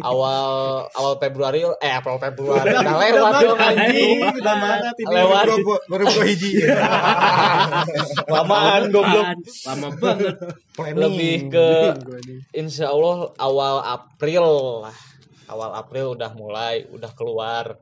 awal 0.00 0.46
awal 0.88 1.14
Februari 1.16 1.58
eh 1.76 1.92
April 1.92 2.16
Februari 2.16 2.70
udah 2.70 2.96
lewat 2.96 3.32
dong 3.40 3.58
anjing 3.58 4.18
Udah 4.32 4.54
mana 4.56 4.88
lewat 4.96 5.44
Baru 5.84 6.04
gue 6.06 6.24
hiji. 6.24 6.62
lamaan 8.32 8.88
goblok 8.88 9.26
Lama 9.66 9.88
banget. 9.92 10.36
lebih 10.94 11.34
ke 11.48 11.68
insya 12.52 12.88
Allah 12.88 13.34
awal 13.36 13.82
April 13.82 14.46
lah 14.82 14.96
awal 15.46 15.74
April 15.74 16.14
udah 16.14 16.30
mulai 16.32 16.86
udah 16.88 17.10
keluar 17.10 17.76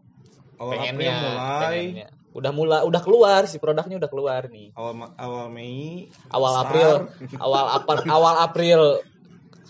Awal 0.57 0.73
pengennya, 0.75 0.93
April 1.09 1.31
mulai. 1.31 1.61
pengennya. 1.63 2.09
Udah 2.31 2.51
mulai 2.51 2.81
udah 2.83 3.01
keluar 3.01 3.45
si 3.45 3.57
produknya 3.57 3.97
udah 3.97 4.07
keluar 4.07 4.47
nih. 4.47 4.71
Awal 4.73 4.95
awal 5.15 5.47
Mei. 5.49 6.07
awal 6.29 6.53
Start. 6.53 6.65
April. 6.65 6.91
Awal 7.45 7.65
apa 7.75 7.93
awal 8.07 8.35
April. 8.41 8.81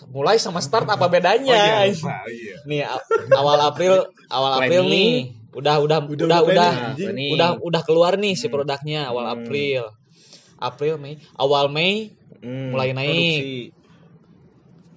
Mulai 0.06 0.36
sama 0.36 0.58
start 0.58 0.84
apa 0.86 1.06
bedanya? 1.06 1.84
Lupa, 1.86 2.24
iya. 2.26 2.56
nih 2.64 2.82
a- 2.82 3.04
awal 3.32 3.58
April 3.62 3.94
awal 4.26 4.52
April 4.58 4.82
nih. 4.84 5.12
Udah 5.50 5.76
udah 5.78 5.98
Udah, 6.00 6.14
udah 6.26 6.40
udah 6.40 6.40
udah. 6.42 6.72
planning, 6.94 7.32
udah 7.32 7.48
udah, 7.52 7.62
udah 7.62 7.82
keluar 7.82 8.12
nih 8.14 8.34
si 8.34 8.46
produknya 8.46 9.06
awal 9.06 9.28
April. 9.30 9.92
April 10.56 10.94
Mei. 10.96 11.16
Awal 11.34 11.68
Mei 11.68 12.12
Hmm, 12.40 12.72
mulai 12.72 12.90
naik. 12.90 13.12
produksi. 13.12 13.79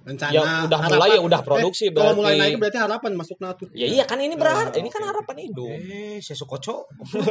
Rencana. 0.03 0.29
Ya, 0.29 0.43
udah 0.67 0.79
mulai 0.83 1.09
ya 1.15 1.21
udah 1.23 1.41
produksi 1.41 1.87
eh, 1.87 1.89
Kalau 1.89 2.11
berarti. 2.11 2.19
mulai 2.19 2.33
naik 2.35 2.55
berarti 2.59 2.77
harapan 2.77 3.11
masuk 3.15 3.39
natu. 3.39 3.63
ya 3.71 3.87
iya 3.87 4.03
kan 4.03 4.19
ini 4.19 4.35
berharap 4.35 4.75
ini 4.75 4.91
kan 4.91 5.01
harapan 5.01 5.47
hidup 5.47 5.71
Eh, 5.71 6.19
saya 6.19 6.35
sukoco. 6.35 6.91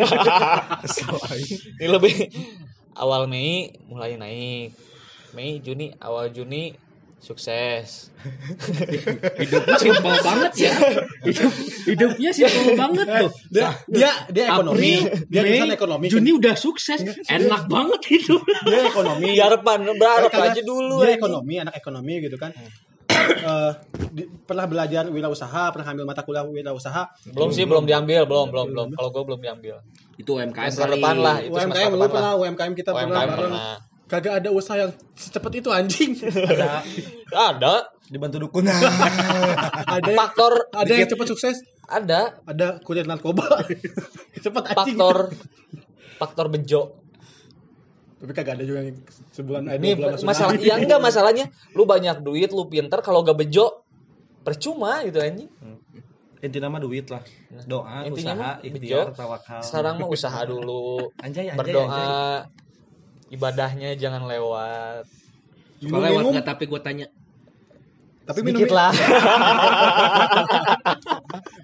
ini 1.76 1.86
lebih 1.86 2.14
awal 2.94 3.28
Mei 3.28 3.72
mulai 3.86 4.16
naik 4.16 4.72
Mei 5.32 5.58
Juni 5.60 5.92
awal 5.98 6.28
Juni 6.28 6.76
sukses 7.22 8.10
Hidupnya 9.38 9.76
simpel 9.78 10.14
banget 10.22 10.52
ya. 10.68 10.74
Hidup, 11.26 11.52
hidupnya 11.90 12.30
simpel 12.30 12.74
banget 12.78 13.06
tuh. 13.06 13.30
Dia 13.50 13.68
dia 13.90 14.10
dia 14.30 14.44
ekonomi, 14.54 15.02
April, 15.02 15.26
dia 15.26 15.42
Mei, 15.42 15.74
ekonomi. 15.74 16.06
Juni 16.06 16.30
udah 16.34 16.54
sukses. 16.54 17.02
Enak 17.26 17.66
banget 17.66 18.00
hidup. 18.14 18.42
Dia 18.66 18.86
ekonomi. 18.86 19.34
ya 19.34 19.50
harapan 19.50 19.90
berharap 19.98 20.30
aja 20.30 20.62
dulu 20.62 21.02
Dia 21.02 21.18
ekonomi, 21.18 21.54
anak 21.58 21.74
ekonomi 21.78 22.14
gitu 22.22 22.38
kan. 22.38 22.54
Eh, 23.12 23.72
di- 24.14 24.28
pernah 24.46 24.66
belajar 24.66 25.04
wirausaha, 25.10 25.68
pernah 25.74 25.86
ambil 25.94 26.06
mata 26.08 26.22
kuliah 26.22 26.46
wirausaha. 26.46 27.10
belum 27.28 27.50
sih 27.50 27.66
belum 27.68 27.84
diambil 27.84 28.24
belum 28.24 28.48
belum 28.50 28.66
belum 28.72 28.86
kalau 28.96 29.10
gue 29.12 29.22
belum 29.26 29.40
diambil 29.42 29.76
Itu 30.16 30.38
UMKM 30.40 30.70
depan 30.70 31.16
lah 31.20 31.36
itu 31.42 31.54
semester 31.54 31.90
UMKM 31.90 31.98
lu 31.98 32.06
pernah, 32.08 32.32
UMKM 32.38 32.72
kita 32.72 32.90
pernah. 32.94 33.04
UMKM 33.04 33.28
bareng. 33.28 33.52
pernah 33.52 33.91
Kagak 34.12 34.44
ada 34.44 34.52
usaha 34.52 34.76
yang 34.76 34.92
secepat 35.16 35.64
itu 35.64 35.72
anjing. 35.72 36.12
Ada 36.20 36.84
ada 37.32 37.74
dibantu 38.12 38.44
dukun. 38.44 38.68
ada 39.88 40.04
yang, 40.04 40.18
faktor 40.20 40.68
ada 40.68 40.92
yang 40.92 41.08
cepat 41.08 41.26
sukses, 41.32 41.56
ada 41.88 42.36
ada 42.44 42.76
kuliah 42.84 43.08
narkoba. 43.08 43.64
cepat 44.44 44.76
anjing. 44.76 45.00
faktor 45.00 45.16
faktor 46.22 46.46
bejo 46.46 46.82
Tapi 48.22 48.30
kagak 48.38 48.54
ada 48.54 48.64
juga 48.68 48.86
yang 48.86 48.94
sebulan 49.34 49.62
eh, 49.66 49.82
ini 49.82 49.98
bulan 49.98 50.14
langsung 50.14 50.28
masalah 50.30 50.54
iya 50.54 50.78
enggak 50.78 51.02
masalahnya 51.02 51.50
lu 51.74 51.82
banyak 51.82 52.22
duit 52.22 52.54
lu 52.54 52.70
pinter 52.70 53.02
kalau 53.02 53.26
gak 53.26 53.34
bejo 53.34 53.82
percuma 54.46 55.02
gitu 55.02 55.18
anjing 55.18 55.50
Intinya 56.42 56.74
mah 56.74 56.82
duit 56.82 57.06
lah. 57.06 57.22
Doa, 57.70 58.02
Intinya 58.02 58.34
usaha, 58.34 58.50
ikhtiar, 58.66 59.14
tawakal. 59.14 59.62
sekarang 59.62 59.94
mah 60.02 60.10
usaha 60.10 60.42
dulu 60.42 61.14
Anjay, 61.22 61.54
anjay, 61.54 61.54
berdoa 61.54 61.86
anjay. 61.86 62.06
Ibadahnya 63.32 63.96
jangan 63.96 64.28
lewat 64.28 65.08
Suka 65.80 65.96
lewat 65.98 66.12
Minum-minum, 66.12 66.32
nggak 66.36 66.46
tapi 66.46 66.64
gue 66.68 66.78
tanya. 66.78 67.06
tapi 68.22 68.38
minum 68.38 68.62
sedikit 68.62 68.70
lah 68.70 68.92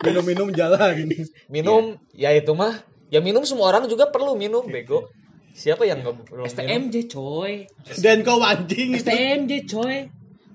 minum-minum 0.05 0.49
jalan 0.51 0.91
gini. 0.97 1.17
minum 1.47 1.95
ya 2.11 2.35
itu 2.35 2.51
mah 2.51 2.83
ya 3.09 3.21
minum 3.21 3.47
semua 3.47 3.71
orang 3.71 3.87
juga 3.87 4.11
perlu 4.11 4.35
minum 4.35 4.67
bego 4.67 5.07
siapa 5.55 5.87
yang 5.87 6.03
nggak 6.03 6.27
perlu 6.27 6.43
minum 6.43 6.51
STMJ 6.51 6.97
coy. 7.09 7.53
Dan 7.99 8.23
kau 8.23 8.39
anjing. 8.39 8.95
STMJ 8.95 9.67
coy. 9.67 10.07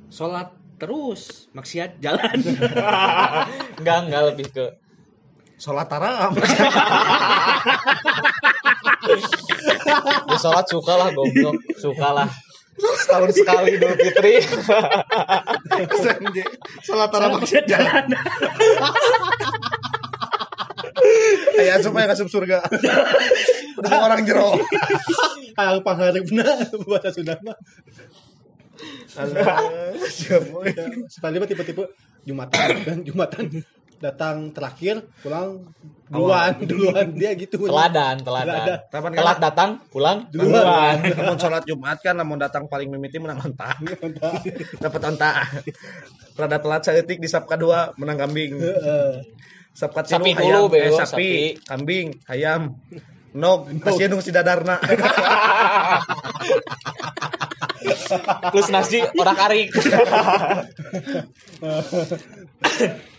Sholat 0.08 0.48
terus. 0.80 1.52
Maksiat 1.52 2.00
jalan. 2.00 2.40
enggak 3.80 3.98
enggak 4.08 4.24
lebih 4.32 4.48
ke 4.48 4.66
Sholat 5.60 5.88
tarawih. 5.88 6.40
sholat 10.44 10.66
suka 10.68 10.94
lah 11.00 11.10
goblok 11.16 11.56
suka 11.80 12.10
lah 12.12 12.28
setahun 12.74 13.32
sekali 13.32 13.78
Idul 13.78 13.96
Fitri 13.96 14.42
Sholat 16.82 17.10
tarawih 17.14 17.46
jalan. 17.70 18.06
Kayak 21.54 21.86
supaya 21.86 22.10
masuk 22.10 22.28
surga. 22.34 22.66
Udah 23.78 24.10
orang 24.10 24.26
jero. 24.26 24.58
Kayak 25.54 25.86
pangharep 25.86 26.26
benar 26.26 26.66
bahasa 26.90 27.14
Sunda 27.14 27.38
mah. 27.46 27.58
Sekali 31.14 31.38
mah 31.38 31.48
tipe-tipe 31.48 31.84
Jumatan 32.26 32.70
dan 32.82 32.98
Jumatan 33.06 33.54
datang 34.04 34.52
terakhir 34.52 35.08
pulang 35.24 35.64
duluan 36.12 36.52
duluan 36.70 37.08
dia 37.16 37.32
gitu 37.40 37.56
teladan 37.56 38.20
teladan 38.20 38.84
Tapan 38.92 39.16
telat 39.16 39.38
datang 39.40 39.70
pulang 39.88 40.28
duluan 40.28 41.00
Namun 41.18 41.40
sholat 41.40 41.64
Jumat 41.64 42.04
kan 42.04 42.20
namun 42.20 42.36
datang 42.36 42.68
paling 42.68 42.92
mimiti 42.92 43.16
menang 43.18 43.40
onta. 43.40 43.72
Dapat 44.84 45.02
onta. 45.08 45.32
Rada 46.36 46.58
telat 46.60 46.82
saeutik 46.84 47.24
di 47.24 47.32
sap 47.32 47.48
kedua 47.48 47.96
menang 47.96 48.20
kambing. 48.20 48.60
Sap 49.72 49.96
katilu 49.96 50.22
Sapi 50.22 50.32
ayam, 50.36 50.70
dulu, 50.70 50.78
eh, 50.78 50.92
sapi, 50.92 51.00
sapi. 51.02 51.32
kambing, 51.66 52.08
ayam. 52.30 52.62
Nog, 53.34 53.66
kasih 53.82 54.12
dong 54.12 54.22
si 54.22 54.30
dadarna. 54.30 54.78
plus 58.52 58.68
nasi 58.72 59.04
orang 59.20 59.38
arik 59.50 59.70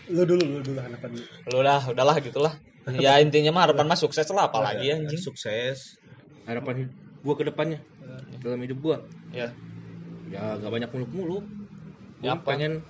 lu 0.09 0.21
dulu 0.23 0.43
lu 0.43 0.59
dulu 0.61 0.79
harapan 0.79 1.09
lu. 1.17 1.23
lu 1.49 1.59
dah 1.61 1.81
udahlah 1.89 2.15
gitulah 2.21 2.53
ya 2.93 3.17
intinya 3.17 3.49
mah 3.49 3.63
harapan 3.69 3.85
mah 3.89 3.97
sukses 3.97 4.25
lah 4.29 4.49
apalagi 4.49 4.93
anjing 4.93 5.17
Sukses. 5.17 5.97
Harapan 6.45 6.85
gue 7.25 7.33
ke 7.33 7.43
depannya. 7.43 7.81
Dalam 8.37 8.61
hidup 8.61 8.77
gue. 8.77 8.97
ya 9.33 9.49
Ya 10.29 10.53
gak 10.57 10.69
banyak 10.69 10.89
muluk-muluk. 10.93 11.41
Ya, 12.21 12.37
apa? 12.37 12.53
pengen 12.53 12.85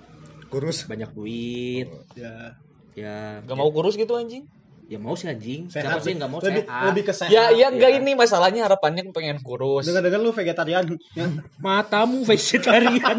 kurus 0.46 0.84
banyak 0.84 1.10
duit 1.12 1.88
Ya. 2.14 2.54
ya 2.94 3.40
Gak 3.42 3.56
mau 3.56 3.68
kurus 3.72 3.96
gitu 3.96 4.12
anjing? 4.14 4.44
ya 4.86 5.02
mau 5.02 5.18
sih 5.18 5.26
anjing 5.26 5.66
Sehat 5.66 5.98
siapa 5.98 5.98
sih 5.98 6.14
nggak 6.14 6.30
mau 6.30 6.38
lebih, 6.38 6.62
sehat 6.62 6.86
Lebih 6.86 7.02
ke 7.02 7.12
sehat. 7.12 7.30
Ya 7.34 7.50
iya 7.50 7.74
enggak 7.74 7.90
ini 7.98 8.14
masalahnya 8.14 8.70
harapannya 8.70 9.02
pengen 9.10 9.42
kurus. 9.42 9.82
Dengar-dengar 9.82 10.22
lu 10.22 10.30
vegetarian. 10.30 10.86
Ya. 11.18 11.26
matamu 11.58 12.22
vegetarian 12.22 13.18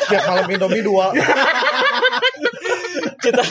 Setiap 0.00 0.24
malam 0.24 0.48
Indomie 0.48 0.80
dua. 0.80 1.12
Kita 3.20 3.42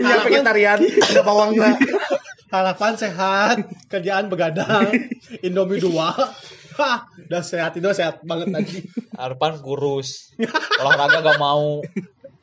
Yang 0.00 0.20
vegetarian, 0.30 0.78
ada 0.80 1.22
bawangnya. 1.22 1.76
Harapan 2.46 2.92
sehat, 2.94 3.56
kerjaan 3.90 4.30
begadang, 4.30 4.86
Indomie 5.42 5.82
dua. 5.82 6.14
Hah, 6.76 7.08
udah 7.26 7.42
sehat 7.42 7.74
itu 7.74 7.88
sehat 7.96 8.20
banget 8.22 8.52
tadi. 8.52 8.84
harapan 9.16 9.56
kurus. 9.58 10.36
Olahraga 10.78 11.24
gak 11.24 11.40
mau. 11.40 11.80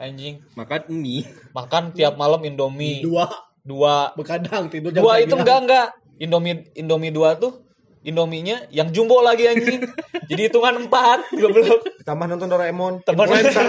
Anjing. 0.01 0.43
makan 0.59 0.89
mie 0.99 1.23
Makan 1.55 1.95
tiap 1.95 2.19
malam 2.19 2.43
Indomie. 2.43 2.99
Dua 3.05 3.29
Dua. 3.63 4.11
begadang 4.19 4.67
tidur 4.67 4.91
jam 4.91 5.05
Dua 5.05 5.21
itu 5.23 5.31
9. 5.31 5.39
enggak 5.39 5.59
enggak. 5.63 5.87
Indomie 6.19 6.67
Indomie 6.75 7.13
dua 7.15 7.39
tuh 7.39 7.62
Indominya 8.03 8.67
yang 8.67 8.91
jumbo 8.91 9.23
lagi 9.23 9.47
anjing. 9.47 9.79
Jadi 10.29 10.41
hitungan 10.51 10.87
empat. 10.87 11.31
Goblok. 11.31 12.03
Tambah 12.03 12.25
nonton 12.27 12.51
Doraemon. 12.51 12.99
Temen 13.07 13.23
Influencer. 13.23 13.63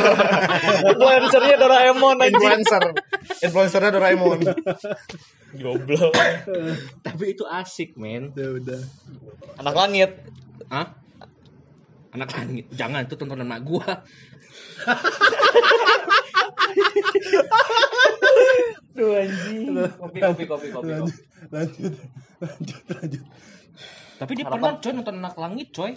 Influencernya 0.90 1.56
Doraemon 1.58 2.16
anjing. 2.18 2.34
Influencer. 2.34 2.82
Influencernya 3.46 3.90
Doraemon. 3.94 4.38
Goblok. 5.62 6.14
tapi 6.98 7.24
itu 7.30 7.46
asik 7.46 7.94
men 7.94 8.34
Ya 8.34 8.50
udah. 8.50 8.82
Anak 9.62 9.74
langit. 9.74 10.10
Hah? 10.66 11.04
anak 12.14 12.30
langit 12.30 12.70
jangan 12.70 13.02
itu 13.02 13.18
tontonan 13.18 13.50
mak 13.50 13.66
gua 13.66 14.06
Kopi 18.94 20.18
kopi 20.22 20.44
kopi 20.46 20.66
kopi. 20.70 20.90
Lanjut, 20.94 21.18
lanjut, 21.50 21.94
lanjut, 22.38 22.82
lanjut. 22.94 23.24
Tapi 24.20 24.32
dia 24.38 24.46
pernah 24.46 24.78
coy 24.78 24.92
nonton 24.94 25.16
anak 25.18 25.34
langit 25.38 25.68
coy 25.74 25.92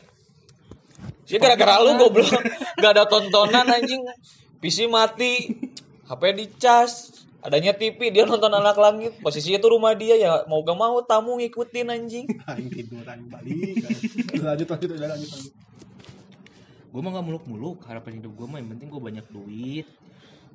Sih 1.27 1.38
gara-gara 1.38 1.84
lu 1.84 1.99
goblok. 1.99 2.39
Gak 2.80 2.91
ada 2.95 3.03
tontonan 3.06 3.67
anjing. 3.67 4.01
PC 4.63 4.88
mati. 4.88 5.60
HP 6.08 6.21
dicas. 6.34 7.21
Adanya 7.43 7.75
TV 7.75 8.10
dia 8.10 8.23
nonton 8.23 8.49
anak 8.49 8.80
langit. 8.80 9.13
Posisinya 9.19 9.60
tuh 9.60 9.75
rumah 9.75 9.93
dia 9.93 10.15
ya 10.17 10.47
mau 10.47 10.63
gak 10.63 10.77
mau 10.80 10.97
tamu 11.03 11.38
ngikutin 11.38 11.88
anjing. 11.91 12.25
Aing 12.47 12.71
tiduran 12.71 13.27
balik. 13.30 13.86
Lanjut, 14.39 14.67
lanjut, 14.71 14.89
udah 14.95 15.10
lanjut, 15.13 15.30
lanjut. 15.36 15.53
gue 16.88 17.01
mah 17.03 17.12
gak 17.13 17.27
muluk-muluk 17.30 17.77
harapan 17.86 18.17
hidup 18.17 18.34
gue 18.34 18.47
mah 18.47 18.58
yang 18.58 18.73
penting 18.73 18.89
gue 18.89 19.01
banyak 19.03 19.25
duit 19.30 19.86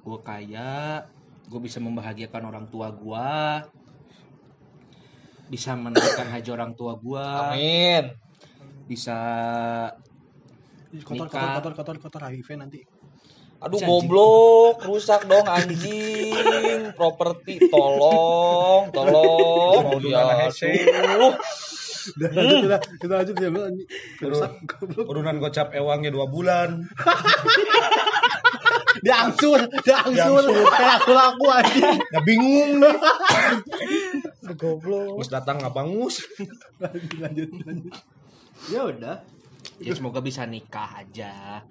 gue 0.03 0.18
kaya 0.27 1.07
gue 1.46 1.61
bisa 1.62 1.79
membahagiakan 1.79 2.42
orang 2.51 2.66
tua 2.66 2.90
gue 2.90 3.31
bisa 5.52 5.76
menaikkan 5.76 6.32
haji 6.32 6.48
orang 6.48 6.72
tua 6.72 6.96
gue 6.96 7.20
Amin. 7.20 8.04
bisa 8.88 9.18
Kotor, 10.92 11.28
Nikah. 11.28 11.56
kotor, 11.56 11.72
kotor, 11.72 11.72
kotor, 11.72 11.96
kotor 12.04 12.22
HIV 12.28 12.48
nanti. 12.60 12.80
Aduh 13.64 13.80
anjing. 13.80 13.88
goblok, 13.88 14.76
rusak 14.84 15.24
dong 15.24 15.48
anjing. 15.48 16.92
Properti 16.92 17.64
tolong, 17.72 18.92
tolong. 18.92 19.88
Mau 19.88 19.96
Ya, 20.04 20.52
aduh. 20.52 21.32
Udah 22.12 22.28
lanjut, 22.34 22.58
udah, 22.68 22.80
udah 23.08 23.16
lanjut 23.24 23.36
ya, 23.40 23.48
Bang. 23.48 23.76
Rusak, 24.20 24.52
goblok. 24.68 25.04
Urunan 25.08 25.40
gocap 25.40 25.72
ewangnya 25.72 26.12
dua 26.12 26.28
bulan. 26.28 26.76
Dia 29.02 29.26
angsur, 29.26 29.58
dia 29.82 29.98
angsur. 29.98 30.46
Kayak 30.46 31.02
laku-laku 31.02 31.46
aja. 31.58 31.90
Ya 31.98 32.20
bingung 32.22 32.78
nih. 32.78 32.94
Goblok. 34.54 35.16
Mus 35.16 35.28
datang 35.28 35.58
nggak 35.58 35.72
bangus. 35.72 36.22
Lanjut, 36.78 37.12
lanjut, 37.18 37.48
lanjut. 37.62 37.94
Ya 38.68 38.80
udah. 38.84 39.16
ya 39.78 39.92
semoga 39.92 40.18
bisa 40.18 40.42
nikah 40.42 40.98
aja 40.98 41.62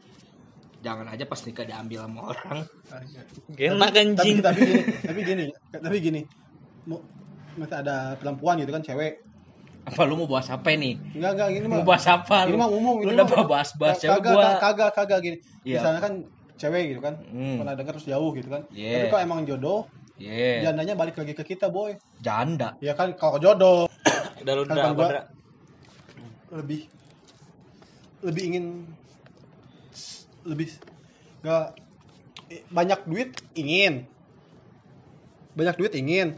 jangan 0.82 1.06
aja 1.06 1.24
pas 1.24 1.38
nikah 1.40 1.62
diambil 1.62 2.02
sama 2.02 2.22
orang 2.26 2.60
Enak 3.54 3.90
Tapi, 3.92 4.00
anjing. 4.02 4.38
tapi 4.42 4.60
gini, 4.60 4.82
tapi 5.00 5.20
gini, 5.22 5.46
tapi 5.70 5.96
gini. 6.00 6.22
Mau 6.84 6.98
masih 7.54 7.78
ada 7.78 8.16
perempuan 8.16 8.58
gitu 8.58 8.72
kan 8.72 8.82
cewek. 8.82 9.22
apa 9.82 10.02
lu 10.04 10.14
mau 10.16 10.30
bahas 10.30 10.46
apa 10.48 10.72
nih 10.72 10.94
Enggak, 11.12 11.32
enggak, 11.34 11.48
gini 11.52 11.66
mah. 11.66 11.78
mau 11.78 11.86
bahas 11.88 12.06
apa 12.06 12.38
Ini 12.46 12.54
mah 12.56 12.70
umum, 12.70 12.96
lu 12.98 13.08
ini 13.08 13.18
udah 13.18 13.26
mah- 13.28 13.50
bahas 13.50 13.70
bahas 13.76 13.98
cewek 13.98 14.14
kagak, 14.16 14.32
gua 14.32 14.50
kagak, 14.58 14.90
kagak 14.94 15.20
gini. 15.22 15.38
Iya. 15.62 15.78
Misalnya 15.78 16.02
kan 16.02 16.14
cewek 16.56 16.84
gitu 16.88 17.02
kan. 17.02 17.14
Hmm. 17.28 17.58
Pernah 17.58 17.74
dengar 17.74 17.92
terus 17.94 18.08
jauh 18.08 18.32
gitu 18.32 18.50
kan. 18.50 18.62
Iya. 18.72 18.90
Tapi 18.96 19.08
kalau 19.10 19.24
emang 19.24 19.40
jodoh, 19.44 19.80
yeah. 20.22 20.60
jandanya 20.64 20.94
balik 20.94 21.18
lagi 21.18 21.34
ke 21.34 21.44
kita, 21.44 21.68
boy. 21.68 21.98
janda. 22.22 22.78
Ya 22.78 22.94
kan 22.94 23.18
kalau 23.18 23.42
jodoh. 23.42 23.90
Udah 24.42 24.54
lu 24.54 24.64
Kan 24.66 24.74
udah 24.74 24.94
gua- 24.94 25.28
lebih 26.52 26.82
lebih 28.22 28.44
ingin 28.44 28.66
lebih 30.44 30.68
nggak 31.42 31.66
eh, 32.50 32.62
banyak 32.70 33.00
duit 33.06 33.30
ingin. 33.54 34.06
Banyak 35.54 35.76
duit 35.78 35.94
ingin. 35.94 36.38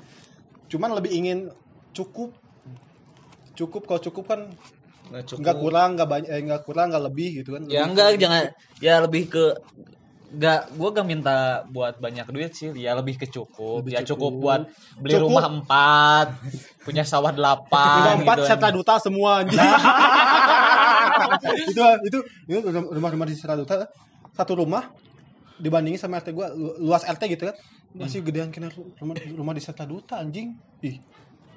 Cuman 0.67 0.95
lebih 0.95 1.11
ingin 1.11 1.49
cukup. 1.91 2.31
Cukup 3.53 3.85
kalau 3.85 4.01
cukup 4.01 4.25
kan 4.27 4.41
Nggak 5.13 5.57
kurang 5.61 5.93
nggak 5.93 6.09
banyak 6.09 6.29
eh, 6.31 6.41
nggak 6.41 6.63
kurang 6.65 6.89
nggak 6.89 7.05
lebih 7.05 7.43
gitu 7.43 7.53
kan. 7.53 7.63
Ya 7.67 7.83
Lebih- 7.83 7.87
enggak 7.91 8.07
jangan 8.17 8.43
ya 8.81 8.95
lebih 9.03 9.23
ke 9.29 9.45
Gak, 10.33 10.73
gue 10.73 10.89
gak 10.89 11.05
minta 11.05 11.35
buat 11.67 11.93
banyak 11.95 12.25
duit 12.27 12.49
sih, 12.51 12.73
ya 12.73 12.93
lebih 12.93 13.15
ke 13.15 13.27
cukup, 13.27 13.85
Lebih 13.85 13.93
ya 13.93 14.01
cukup. 14.01 14.33
cukup. 14.33 14.41
buat 14.41 14.61
beli 14.97 15.13
Cukup. 15.13 15.25
rumah 15.29 15.45
empat, 15.47 16.27
punya 16.81 17.03
sawah 17.03 17.29
delapan, 17.29 17.97
Rumah 18.01 18.15
empat 18.19 18.37
gitu, 18.39 18.49
serta 18.49 18.67
duta 18.69 18.93
semua 18.97 19.31
anjing. 19.39 19.61
itu 21.63 21.83
itu 22.03 22.17
itu 22.49 22.57
rumah-rumah 22.89 23.25
di 23.25 23.35
serta 23.35 23.53
duta 23.53 23.85
satu 24.33 24.53
rumah 24.55 24.89
dibandingin 25.55 26.01
sama 26.01 26.17
RT 26.17 26.33
lu- 26.33 26.77
luas 26.81 27.05
RT 27.05 27.21
gitu 27.29 27.45
kan. 27.45 27.55
Masih 27.93 28.25
gedean 28.25 28.49
kena 28.49 28.73
ru- 28.73 28.89
rumah 28.97 29.13
rumah 29.31 29.53
di 29.53 29.61
serta 29.61 29.85
duta 29.85 30.17
anjing. 30.17 30.57
Ih 30.81 30.97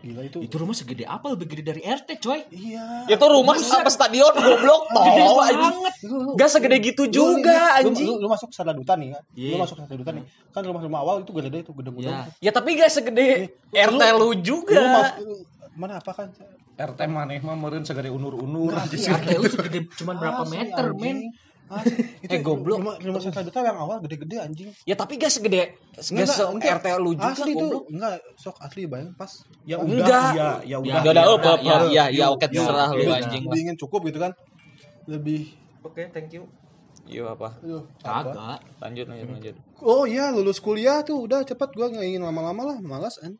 gila 0.07 0.23
itu 0.23 0.39
itu 0.39 0.55
rumah 0.55 0.71
segede 0.71 1.03
apa 1.03 1.27
lebih 1.35 1.47
gede 1.51 1.63
dari 1.67 1.83
RT 1.83 2.09
coy. 2.23 2.41
Iya. 2.49 3.11
Itu 3.11 3.25
rumah 3.27 3.59
apa 3.59 3.91
stadion 3.91 4.31
goblok 4.31 4.83
tol 4.89 5.39
anjing. 5.43 5.77
Gak 6.39 6.51
segede 6.55 6.77
gitu 6.79 7.11
juga 7.11 7.83
lu, 7.83 7.91
anjing. 7.91 8.07
lu, 8.07 8.23
lu 8.23 8.29
masuk 8.31 8.55
serta 8.55 8.71
duta 8.71 8.95
nih 8.95 9.19
kan 9.19 9.23
lu 9.27 9.43
Iya. 9.43 9.57
masuk 9.59 9.77
serta 9.83 9.95
duta 9.99 10.11
nih. 10.15 10.25
Kan 10.55 10.63
rumah-rumah 10.63 11.01
awal 11.03 11.17
itu 11.27 11.35
gede 11.35 11.59
itu 11.61 11.73
gedung-gedung. 11.75 12.15
Ya. 12.15 12.31
Ya 12.39 12.51
tapi 12.55 12.79
gak 12.79 12.95
segede 12.95 13.51
RT 13.75 14.03
lu 14.15 14.19
lu 14.23 14.29
juga. 14.39 14.79
mas- 14.79 15.19
mana 15.75 15.99
apa 15.99 16.13
kan? 16.15 16.29
RT 16.77 17.01
maneh 17.09 17.41
mah 17.41 17.57
meureun 17.57 17.83
segede 17.83 18.09
unur-unur. 18.09 18.71
RT 18.79 19.27
lu 19.35 19.49
segede 19.51 19.91
cuman 19.97 20.15
berapa 20.17 20.43
meter 20.47 20.85
anjing. 20.89 21.01
men 21.03 21.19
Asli. 21.69 21.99
itu 22.23 22.31
Eh, 22.31 22.41
goblok. 22.41 22.79
rumah, 22.79 22.95
rumah 22.97 23.19
serta 23.19 23.41
duta 23.41 23.59
yang 23.61 23.75
awal 23.77 23.99
gede-gede 23.99 24.37
anjing 24.39 24.71
Ya 24.83 24.95
tapi 24.95 25.17
gak 25.17 25.29
segede 25.29 25.75
gak 25.93 26.27
se 26.29 26.43
enggak. 26.45 26.79
RT 26.79 26.87
lu 26.97 27.11
juga 27.13 27.33
asli 27.33 27.51
itu 27.51 27.59
goblok. 27.61 27.85
enggak 27.89 28.15
sok 28.35 28.57
asli 28.61 28.83
bayang 28.85 29.11
pas 29.13 29.33
Ya 29.65 29.77
Enggak. 29.77 30.07
udah, 30.07 30.25
ya, 30.31 30.49
ya 30.63 30.65
Ya, 30.65 30.77
udah. 30.79 31.01
Udah 31.03 31.11
udah 31.11 31.25
ya, 31.25 31.27
oh, 31.27 31.37
ya, 31.37 31.57
ya 31.59 31.75
ya 31.75 31.85
ya, 31.85 32.05
ya 32.13 32.27
oke 32.29 32.41
ya, 32.41 32.49
terserah 32.49 32.89
lu 32.91 33.03
ya. 33.03 33.15
anjing 33.19 33.43
lebih 33.45 33.61
ingin 33.63 33.77
cukup 33.77 34.01
gitu 34.05 34.19
kan 34.19 34.33
lebih 35.05 35.41
Oke, 35.81 36.03
thank 36.09 36.31
you. 36.33 36.47
Iya 37.05 37.31
apa? 37.31 37.55
apa? 37.55 37.79
kagak 37.97 38.59
Lanjut 38.77 39.07
lanjut 39.07 39.29
lanjut. 39.29 39.55
oh 39.81 40.03
iya 40.05 40.31
lulus 40.31 40.59
kuliah 40.59 40.99
tuh 41.01 41.19
udah 41.21 41.43
cepet 41.43 41.71
gua 41.73 41.87
nggak 41.89 42.03
ingin 42.05 42.19
lama-lama 42.21 42.63
lah 42.65 42.79
malas 42.81 43.15
kan 43.17 43.39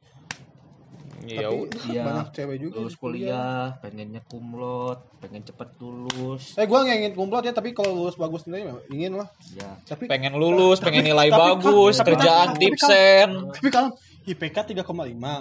Ya 1.29 1.43
tapi 1.43 1.57
udah. 1.61 1.81
Iya. 1.89 2.03
banyak 2.03 2.29
cewek 2.31 2.57
juga 2.59 2.77
lulus 2.79 2.97
kuliah 2.97 3.63
pengennya 3.79 4.23
kumlot 4.23 4.99
pengen 5.19 5.43
cepet 5.43 5.69
lulus 5.77 6.55
eh 6.55 6.65
gua 6.65 6.83
nggak 6.83 6.97
ingin 6.99 7.13
kumlot 7.13 7.43
ya 7.43 7.51
tapi 7.51 7.71
kalau 7.71 7.93
lulus 7.93 8.15
bagus 8.15 8.45
nilai 8.45 8.67
mah 8.67 8.79
ingin 8.89 9.13
lah 9.15 9.29
ya 9.53 9.71
tapi 9.83 10.07
Pengen 10.07 10.35
lulus, 10.35 10.79
pengen 10.79 11.03
nilai 11.03 11.27
tapi- 11.27 11.43
bagus, 11.59 11.95
tapi- 11.97 12.09
kerjaan 12.13 12.49
tapi- 12.49 12.61
tipsen. 12.63 13.29
tapi 13.51 13.69
kalau 13.69 13.91
IPK 14.25 14.57
3,5 14.75 14.83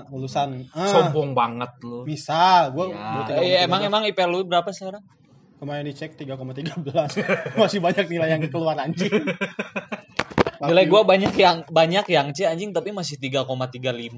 lulusan 0.07 0.49
ah, 0.71 0.85
sombong 0.87 1.31
banget 1.31 1.71
lu 1.81 2.01
misal 2.03 2.69
gua 2.71 2.85
Ya. 2.87 3.01
gua 3.11 3.21
Eh, 3.35 3.57
3,13. 3.57 3.65
emang 3.65 3.81
emang 3.83 4.01
IP 4.03 4.19
lu 4.23 4.41
berapa 4.43 4.69
sekarang? 4.69 5.01
kemarin 5.55 5.85
dicek 5.85 6.13
3,13 6.13 7.15
masih 7.57 7.79
banyak 7.79 8.05
nilai 8.05 8.29
yang 8.29 8.43
keluar 8.45 8.75
anjing 8.75 9.07
Nilai 10.69 10.85
gua 10.89 11.01
banyak 11.05 11.33
yang 11.37 11.57
banyak 11.67 12.05
yang 12.09 12.27
C 12.35 12.45
anjing 12.45 12.71
tapi 12.73 12.89
masih 12.91 13.17
3,35 13.17 13.45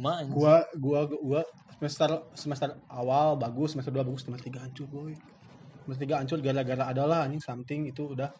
anjing. 0.04 0.34
gua 0.34 0.64
gua 0.78 1.00
gua 1.08 1.42
semester 1.78 2.10
semester 2.34 2.70
awal 2.90 3.38
bagus 3.38 3.78
semester 3.78 3.94
2 3.94 4.02
bagus 4.02 4.22
semester 4.26 4.50
3 4.50 4.64
hancur 4.64 4.88
boy. 4.90 5.14
Semester 5.86 6.04
3 6.10 6.20
hancur 6.24 6.38
gara-gara 6.42 6.84
adalah 6.90 7.28
anjing 7.28 7.44
something 7.44 7.88
itu 7.90 8.16
udah. 8.16 8.32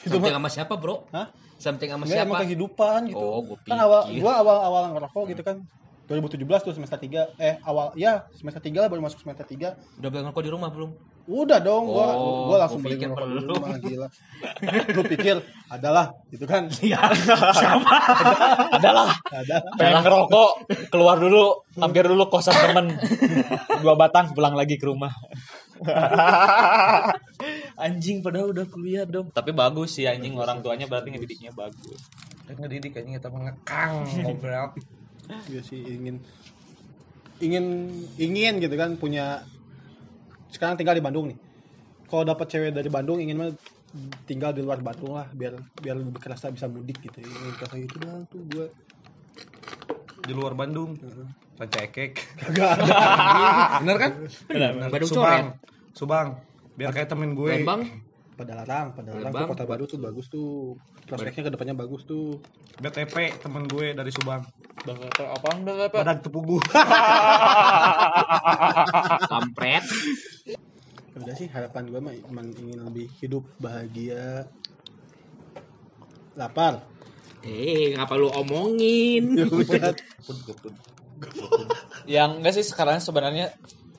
Itu 0.00 0.16
something 0.16 0.34
sama 0.34 0.48
siapa 0.52 0.74
bro? 0.76 1.04
Hah? 1.12 1.28
something 1.56 1.88
sama 1.88 2.04
Enggak, 2.04 2.28
emang 2.28 2.36
siapa 2.36 2.44
kehidupan 2.52 2.98
gitu. 3.08 3.24
Oh, 3.24 3.40
gua 3.40 3.56
kan 3.64 3.78
awal 3.80 4.00
pikir. 4.08 4.20
gua 4.20 4.32
awal 4.44 4.56
awal 4.60 4.82
ngerokok 4.92 5.24
gitu 5.32 5.42
kan. 5.42 5.56
2017 6.06 6.46
tuh 6.62 6.74
semester 6.76 6.98
3 7.02 7.34
eh 7.42 7.58
awal 7.66 7.90
ya 7.98 8.30
semester 8.30 8.62
3 8.62 8.78
lah 8.78 8.88
baru 8.92 9.02
masuk 9.02 9.26
semester 9.26 9.42
3 9.42 9.74
udah 9.98 10.08
beli 10.12 10.22
ngerokok 10.22 10.42
di 10.46 10.52
rumah 10.54 10.70
belum 10.70 10.94
Udah 11.26 11.58
dong, 11.58 11.90
gua 11.90 12.14
Oh, 12.14 12.46
gua 12.50 12.56
langsung 12.62 12.86
beli 12.86 12.94
pikir 12.94 13.10
ngerokok 13.10 13.30
dulu, 13.42 13.54
mah, 13.58 13.74
gila. 13.82 14.06
Lu 14.94 15.02
pikir 15.10 15.36
adalah 15.66 16.06
gitu 16.30 16.46
kan? 16.46 16.70
Iya. 16.78 17.02
Siapa? 17.58 17.94
adalah 18.78 19.10
Ada. 19.34 19.56
pengen 19.74 20.06
ngerokok 20.06 20.50
keluar 20.90 21.18
dulu 21.18 21.66
hampir 21.76 22.06
dulu 22.06 22.30
kosan 22.30 22.54
temen 22.54 22.94
dua 23.82 23.94
batang 23.98 24.30
pulang 24.32 24.54
lagi 24.54 24.78
ke 24.78 24.86
rumah 24.86 25.10
Anjing 27.84 28.24
padahal 28.24 28.52
udah 28.52 28.66
kuliah 28.68 29.04
dong. 29.04 29.28
tapi 29.34 29.52
bagus 29.52 30.00
sih 30.00 30.08
anjing 30.08 30.32
orang 30.36 30.64
tuanya 30.64 30.88
berarti 30.88 31.12
ngedidiknya 31.12 31.52
bagus 31.52 32.00
Kan 32.46 32.56
ngedidik 32.62 32.94
kayaknya 32.94 33.18
kita 33.18 33.28
mengekang 33.28 34.06
ngobrol. 34.22 34.70
Iya 35.50 35.60
sih 35.66 35.82
ingin 35.82 36.22
ingin 37.42 37.64
ingin 38.16 38.54
gitu 38.62 38.74
kan 38.78 38.94
punya 38.96 39.42
sekarang 40.56 40.80
tinggal 40.80 40.96
di 40.96 41.04
Bandung 41.04 41.28
nih. 41.28 41.38
Kalau 42.08 42.24
dapat 42.24 42.46
cewek 42.48 42.72
dari 42.72 42.88
Bandung 42.88 43.20
ingin 43.20 43.36
mah 43.36 43.50
tinggal 44.24 44.56
di 44.56 44.64
luar 44.64 44.80
Bandung 44.80 45.16
lah 45.16 45.28
biar 45.30 45.56
biar 45.76 46.00
lebih 46.00 46.16
kerasa 46.16 46.48
bisa 46.48 46.64
mudik 46.64 46.96
gitu. 47.04 47.20
Ingin 47.20 47.54
kerasa 47.60 47.76
itu 47.76 47.96
doang 48.00 48.24
tuh 48.32 48.40
gue 48.48 48.66
Di 50.26 50.32
luar 50.32 50.56
Bandung. 50.56 50.96
Panca 51.60 51.78
ekek. 51.84 52.18
kagak 52.40 52.68
ada. 52.80 52.94
Bener 53.84 53.96
kan? 54.00 54.10
Benar. 54.48 54.70
Bandung 54.88 55.10
Subang. 55.12 55.46
Subang. 55.92 56.28
Biar 56.74 56.90
kayak 56.96 57.08
temen 57.12 57.36
gue. 57.36 57.62
Lembang. 57.62 58.05
Pada 58.36 58.52
larang, 58.52 58.92
pada 58.92 59.16
larang 59.16 59.32
tuh 59.32 59.48
kota 59.48 59.64
baru 59.64 59.88
tuh 59.88 59.96
bagus 59.96 60.28
tuh. 60.28 60.76
Prospeknya 61.08 61.48
ke 61.48 61.52
depannya 61.56 61.72
bagus 61.72 62.04
tuh. 62.04 62.36
BTP 62.76 63.40
temen 63.40 63.64
gue 63.64 63.96
dari 63.96 64.12
Subang. 64.12 64.44
apa 64.86 65.46
enggak 65.56 65.88
apa 65.88 65.98
Badan 66.04 66.18
tepugu. 66.20 66.60
Kampret. 69.32 69.84
Ya 70.44 70.60
Udah 71.16 71.32
sih 71.32 71.48
harapan 71.48 71.88
gue 71.88 72.00
mah 72.04 72.12
emang 72.28 72.52
ingin 72.60 72.84
lebih 72.84 73.08
hidup 73.24 73.48
bahagia. 73.56 74.52
Lapar. 76.36 76.84
Eh, 77.40 77.96
ngapa 77.96 78.20
lu 78.20 78.28
omongin? 78.28 79.32
Ya 82.04 82.04
yang 82.04 82.44
enggak 82.44 82.60
sih 82.60 82.68
sekarang 82.68 83.00
sebenarnya 83.00 83.48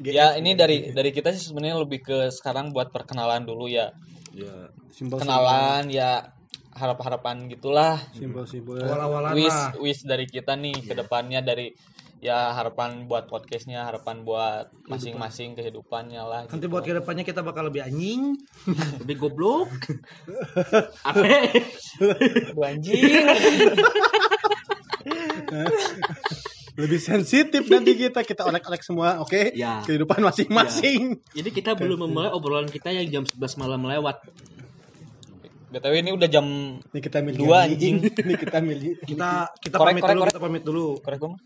ya 0.06 0.38
ini 0.38 0.54
dari 0.54 0.94
dari 0.94 1.10
kita 1.10 1.34
sih 1.34 1.50
sebenarnya 1.50 1.82
lebih 1.82 2.06
ke 2.06 2.30
sekarang 2.30 2.70
buat 2.70 2.94
perkenalan 2.94 3.42
dulu 3.42 3.66
ya 3.66 3.90
Ya. 4.38 4.70
Simpel 4.94 5.26
kenalan 5.26 5.90
ya 5.90 6.30
harap-harapan 6.78 7.50
gitulah 7.50 7.98
simpel. 8.14 8.46
Awal-awalan 8.46 9.34
wish 9.34 9.50
lah. 9.50 9.74
wish 9.82 10.06
dari 10.06 10.30
kita 10.30 10.54
nih 10.54 10.86
ke 10.86 10.94
depannya 10.94 11.42
dari 11.42 11.74
ya 12.22 12.54
harapan 12.54 13.10
buat 13.10 13.26
podcastnya 13.30 13.86
harapan 13.90 14.22
buat 14.22 14.70
masing-masing 14.86 15.58
kehidupannya 15.58 16.22
lah 16.22 16.46
gitu. 16.46 16.54
Nanti 16.58 16.68
buat 16.70 16.86
ke 16.86 16.94
depannya 16.94 17.26
kita 17.26 17.42
bakal 17.42 17.66
lebih 17.70 17.82
anjing. 17.86 18.38
Lebih 19.02 19.18
goblok. 19.18 19.74
Apa? 21.10 21.26
Anjing 22.62 23.02
lebih 26.78 27.00
sensitif 27.00 27.66
nanti 27.66 27.98
kita 27.98 28.22
kita 28.22 28.46
olek-olek 28.46 28.80
semua 28.80 29.18
oke 29.18 29.52
Ya. 29.52 29.82
kehidupan 29.82 30.22
masing-masing 30.22 31.18
Jadi 31.34 31.50
kita 31.52 31.74
belum 31.74 32.06
memulai 32.06 32.30
obrolan 32.30 32.66
kita 32.68 32.90
yang 32.92 33.10
jam 33.12 33.24
11 33.26 33.34
malam 33.58 33.82
lewat. 33.84 34.22
btw 35.68 35.94
ini 36.00 36.12
udah 36.14 36.30
jam 36.30 36.46
ini 36.80 37.00
kita 37.02 37.20
milih 37.20 37.40
Dua, 37.42 37.66
anjing. 37.66 37.98
ini 38.24 38.34
kita 38.36 38.58
milih 38.62 39.02
Kita 39.02 39.52
kita 39.58 39.76
Korek, 39.76 39.90
pamit 39.92 40.02
korek, 40.02 40.14
dulu, 40.14 40.22
korek. 40.22 40.32
kita 40.32 40.42
pamit 40.42 40.64
dulu. 40.64 40.86
korek 41.02 41.18
gua 41.18 41.30
mah? 41.34 41.42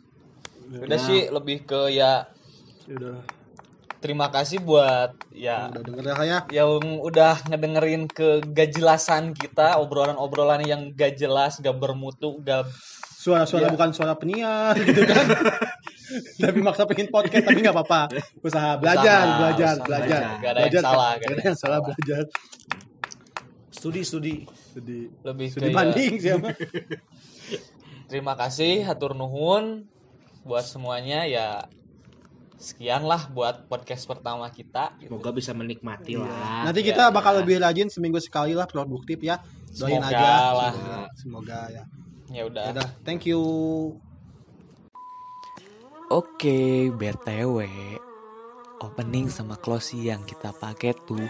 udah 0.71 0.99
sih 1.01 1.27
lebih 1.27 1.57
ke 1.63 1.81
ya 1.89 2.27
udah 2.87 3.19
terima 3.97 4.27
kasih 4.27 4.59
buat 4.59 5.11
ya 5.29 5.67
udah 5.67 5.81
denger 5.81 6.03
ya 6.03 6.13
saya 6.15 6.37
yang 6.49 6.71
udah 6.97 7.43
ngedengerin 7.45 8.07
kegajelasan 8.07 9.31
kita 9.31 9.75
obrolan-obrolan 9.77 10.63
yang 10.63 10.81
gak 10.91 11.15
jelas 11.15 11.55
gak 11.57 11.75
bermutu 11.75 12.39
gak 12.41 12.65
suara-suara 13.21 13.69
Ya. 13.69 13.71
bukan 13.71 13.89
suara 13.93 14.13
penyiar 14.17 14.73
gitu 14.81 15.05
kan. 15.05 15.25
Tapi 16.43 16.59
maksa 16.59 16.83
pengen 16.83 17.07
podcast 17.07 17.45
tapi 17.47 17.63
nggak 17.63 17.71
apa-apa. 17.71 18.11
Usaha 18.43 18.75
belajar 18.75 19.21
Usaha, 19.23 19.37
belajar 19.39 19.73
usaha 19.77 19.85
belajar. 19.87 20.19
belajar. 20.19 20.21
Nggak 20.41 20.51
ada 20.51 20.59
yang 20.59 20.67
Belajar, 20.67 20.81
salah, 20.83 21.11
nggak 21.15 21.29
ada 21.31 21.43
yang 21.45 21.57
salah 21.57 21.79
belajar. 21.79 22.23
Studi 23.71 24.01
studi. 24.03 24.35
jadi 24.71 24.97
lebih 25.23 25.47
ke 25.47 25.53
studi 25.55 25.69
ya, 25.69 25.75
banding 25.75 26.13
siapa? 26.17 26.47
Terima 28.11 28.33
kasih 28.35 28.83
hatur 28.83 29.15
nuhun. 29.15 29.87
Buat 30.41 30.65
semuanya 30.65 31.23
ya 31.23 31.47
sekian 32.57 33.05
lah 33.05 33.29
buat 33.29 33.69
podcast 33.69 34.03
pertama 34.03 34.49
kita. 34.51 34.97
Gitu. 34.99 35.13
Semoga 35.13 35.31
bisa 35.31 35.55
menikmati 35.55 36.19
lah. 36.19 36.67
nanti 36.67 36.81
kita 36.83 37.07
bakal 37.09 37.39
lebih 37.39 37.57
rajin 37.57 37.87
seminggu 37.87 38.19
sekali 38.19 38.51
lah 38.51 38.67
produktif 38.67 39.21
ya. 39.21 39.39
Doain 39.71 40.01
Semoga 40.03 40.11
aja. 40.11 40.27
lah. 40.51 40.71
Semoga, 40.75 40.99
semoga 41.15 41.59
ya 41.71 41.83
ya 42.31 42.43
udah. 42.47 42.65
Udah 42.75 42.89
thank 43.03 43.27
you. 43.27 43.39
Oke, 46.11 46.91
BTW 46.91 47.63
Opening 48.83 49.31
sama 49.31 49.55
closing 49.55 50.03
yang 50.03 50.27
kita 50.27 50.51
pakai 50.51 50.91
tuh 51.07 51.23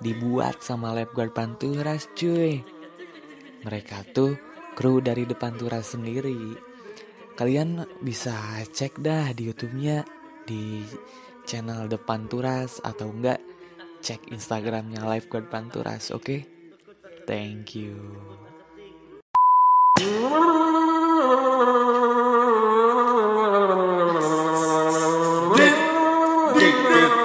Dibuat 0.00 0.64
sama 0.64 0.96
Lifeguard 0.96 1.36
Panturas 1.36 2.08
cuy. 2.16 2.64
Mereka 3.60 4.16
tuh 4.16 4.40
kru 4.72 5.04
dari 5.04 5.28
depan 5.28 5.60
Turas 5.60 5.92
sendiri. 5.92 6.56
Kalian 7.36 7.84
bisa 8.00 8.32
cek 8.64 9.04
dah 9.04 9.36
di 9.36 9.52
YouTube-nya 9.52 10.04
Di 10.48 10.84
channel 11.44 11.88
Depan 11.88 12.28
Turas 12.28 12.80
Atau 12.80 13.12
enggak 13.12 13.40
cek 14.00 14.32
Instagramnya 14.32 15.04
Lifeguard 15.04 15.52
Panturas 15.52 16.08
oke? 16.08 16.40
Thank 17.28 17.76
you 17.76 17.96
Dick, 20.00 20.08
dick, 26.56 26.76
dick. 26.88 27.19